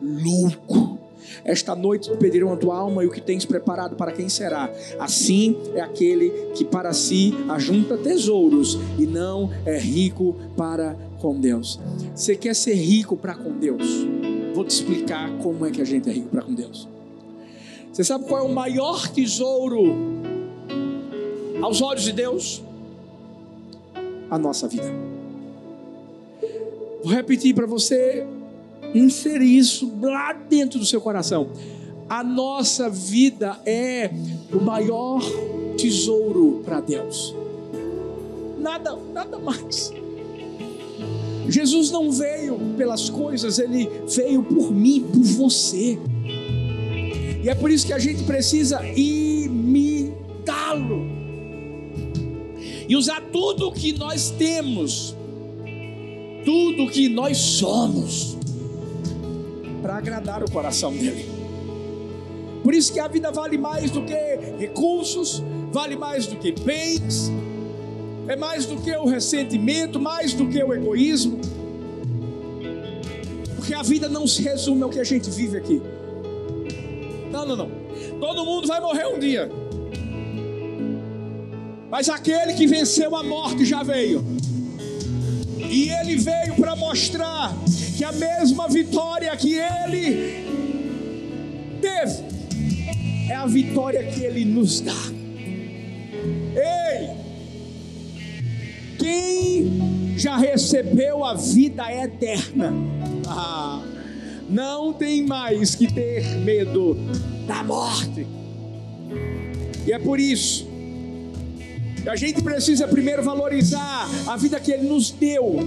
[0.00, 0.98] Louco,
[1.44, 4.72] esta noite te pedirão a tua alma e o que tens preparado para quem será.
[4.98, 11.78] Assim é aquele que para si ajunta tesouros e não é rico para com Deus.
[12.14, 14.06] Você quer ser rico para com Deus?
[14.54, 16.88] Vou te explicar como é que a gente é rico para com Deus.
[17.92, 19.94] Você sabe qual é o maior tesouro
[21.60, 22.62] aos olhos de Deus?
[24.30, 24.90] A nossa vida.
[27.02, 28.26] Vou repetir para você
[28.94, 31.48] inserir isso lá dentro do seu coração.
[32.08, 34.10] A nossa vida é
[34.52, 35.20] o maior
[35.76, 37.34] tesouro para Deus.
[38.58, 39.92] Nada, nada mais.
[41.48, 45.98] Jesus não veio pelas coisas, ele veio por mim, por você.
[47.42, 49.60] E é por isso que a gente precisa imitá-lo.
[52.88, 55.16] E usar tudo o que nós temos,
[56.44, 58.36] tudo o que nós somos,
[59.80, 61.24] para agradar o coração dele.
[62.62, 64.14] Por isso que a vida vale mais do que
[64.58, 67.30] recursos, vale mais do que bens,
[68.28, 71.40] é mais do que o ressentimento, mais do que o egoísmo.
[73.56, 75.80] Porque a vida não se resume ao que a gente vive aqui.
[77.46, 77.70] Não, não.
[78.20, 79.50] Todo mundo vai morrer um dia.
[81.90, 84.24] Mas aquele que venceu a morte já veio.
[85.58, 87.52] E ele veio para mostrar
[87.96, 90.44] que a mesma vitória que ele
[91.80, 92.30] teve
[93.28, 94.92] é a vitória que ele nos dá.
[96.56, 97.10] Ei!
[98.98, 102.72] Quem já recebeu a vida eterna,
[103.26, 103.82] ah,
[104.50, 106.96] não tem mais que ter medo
[107.46, 108.26] da morte.
[109.86, 110.68] E é por isso
[112.02, 115.58] que a gente precisa primeiro valorizar a vida que Ele nos deu,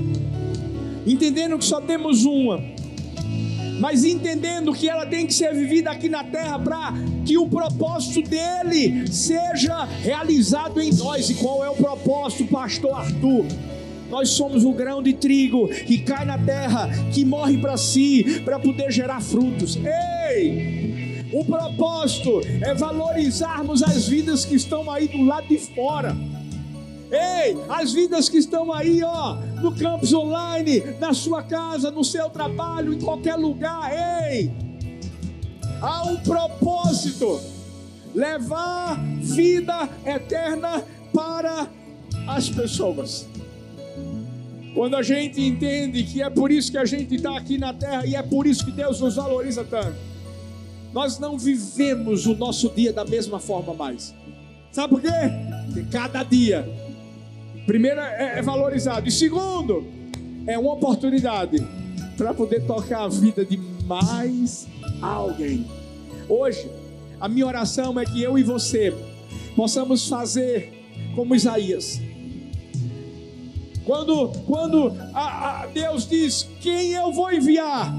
[1.05, 2.61] entendendo que só temos uma,
[3.79, 6.93] mas entendendo que ela tem que ser vivida aqui na terra para
[7.25, 11.29] que o propósito dele seja realizado em nós.
[11.29, 13.45] E qual é o propósito, Pastor Arthur?
[14.13, 18.59] Nós somos o grão de trigo que cai na terra, que morre para si, para
[18.59, 19.75] poder gerar frutos.
[20.29, 21.25] Ei!
[21.33, 26.15] O propósito é valorizarmos as vidas que estão aí do lado de fora.
[27.11, 32.29] Ei, as vidas que estão aí, ó, no campus online, na sua casa, no seu
[32.29, 33.91] trabalho, em qualquer lugar.
[34.29, 34.51] Ei!
[35.81, 37.41] Há um propósito:
[38.13, 41.67] levar vida eterna para
[42.27, 43.32] as pessoas.
[44.73, 48.05] Quando a gente entende que é por isso que a gente está aqui na terra
[48.05, 49.95] e é por isso que Deus nos valoriza tanto,
[50.91, 54.13] nós não vivemos o nosso dia da mesma forma mais.
[54.71, 55.09] Sabe por quê?
[55.65, 56.67] Porque cada dia,
[57.67, 59.85] primeiro, é, é valorizado, e segundo,
[60.47, 61.57] é uma oportunidade
[62.17, 64.67] para poder tocar a vida de mais
[65.01, 65.67] alguém.
[66.27, 66.67] Hoje,
[67.19, 68.91] a minha oração é que eu e você
[69.55, 70.73] possamos fazer
[71.15, 72.01] como Isaías
[73.85, 77.93] quando, quando a, a Deus diz: Quem eu vou enviar?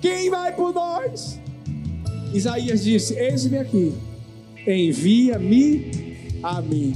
[0.00, 1.40] Quem vai por nós?
[2.32, 3.94] Isaías disse: Eis-me aqui,
[4.66, 6.94] envia-me a mim.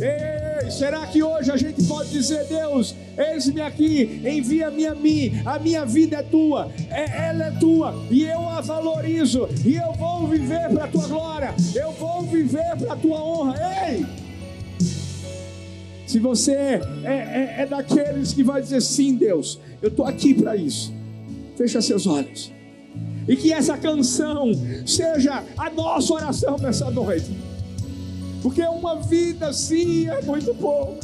[0.00, 5.58] Ei, será que hoje a gente pode dizer, Deus, eis-me aqui, envia-me a mim, a
[5.58, 10.26] minha vida é tua, é, ela é tua, e eu a valorizo, e eu vou
[10.26, 13.54] viver para a tua glória, eu vou viver para a tua honra.
[13.86, 14.21] Ei!
[16.12, 20.54] Se você é, é, é daqueles que vai dizer sim, Deus, eu estou aqui para
[20.54, 20.92] isso.
[21.56, 22.52] Fecha seus olhos.
[23.26, 24.52] E que essa canção
[24.84, 27.34] seja a nossa oração nessa noite.
[28.42, 30.98] Porque uma vida sim é muito pouco.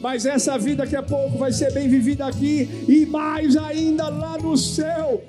[0.00, 4.36] Mas essa vida que é pouco vai ser bem vivida aqui e mais ainda lá
[4.36, 5.22] no céu.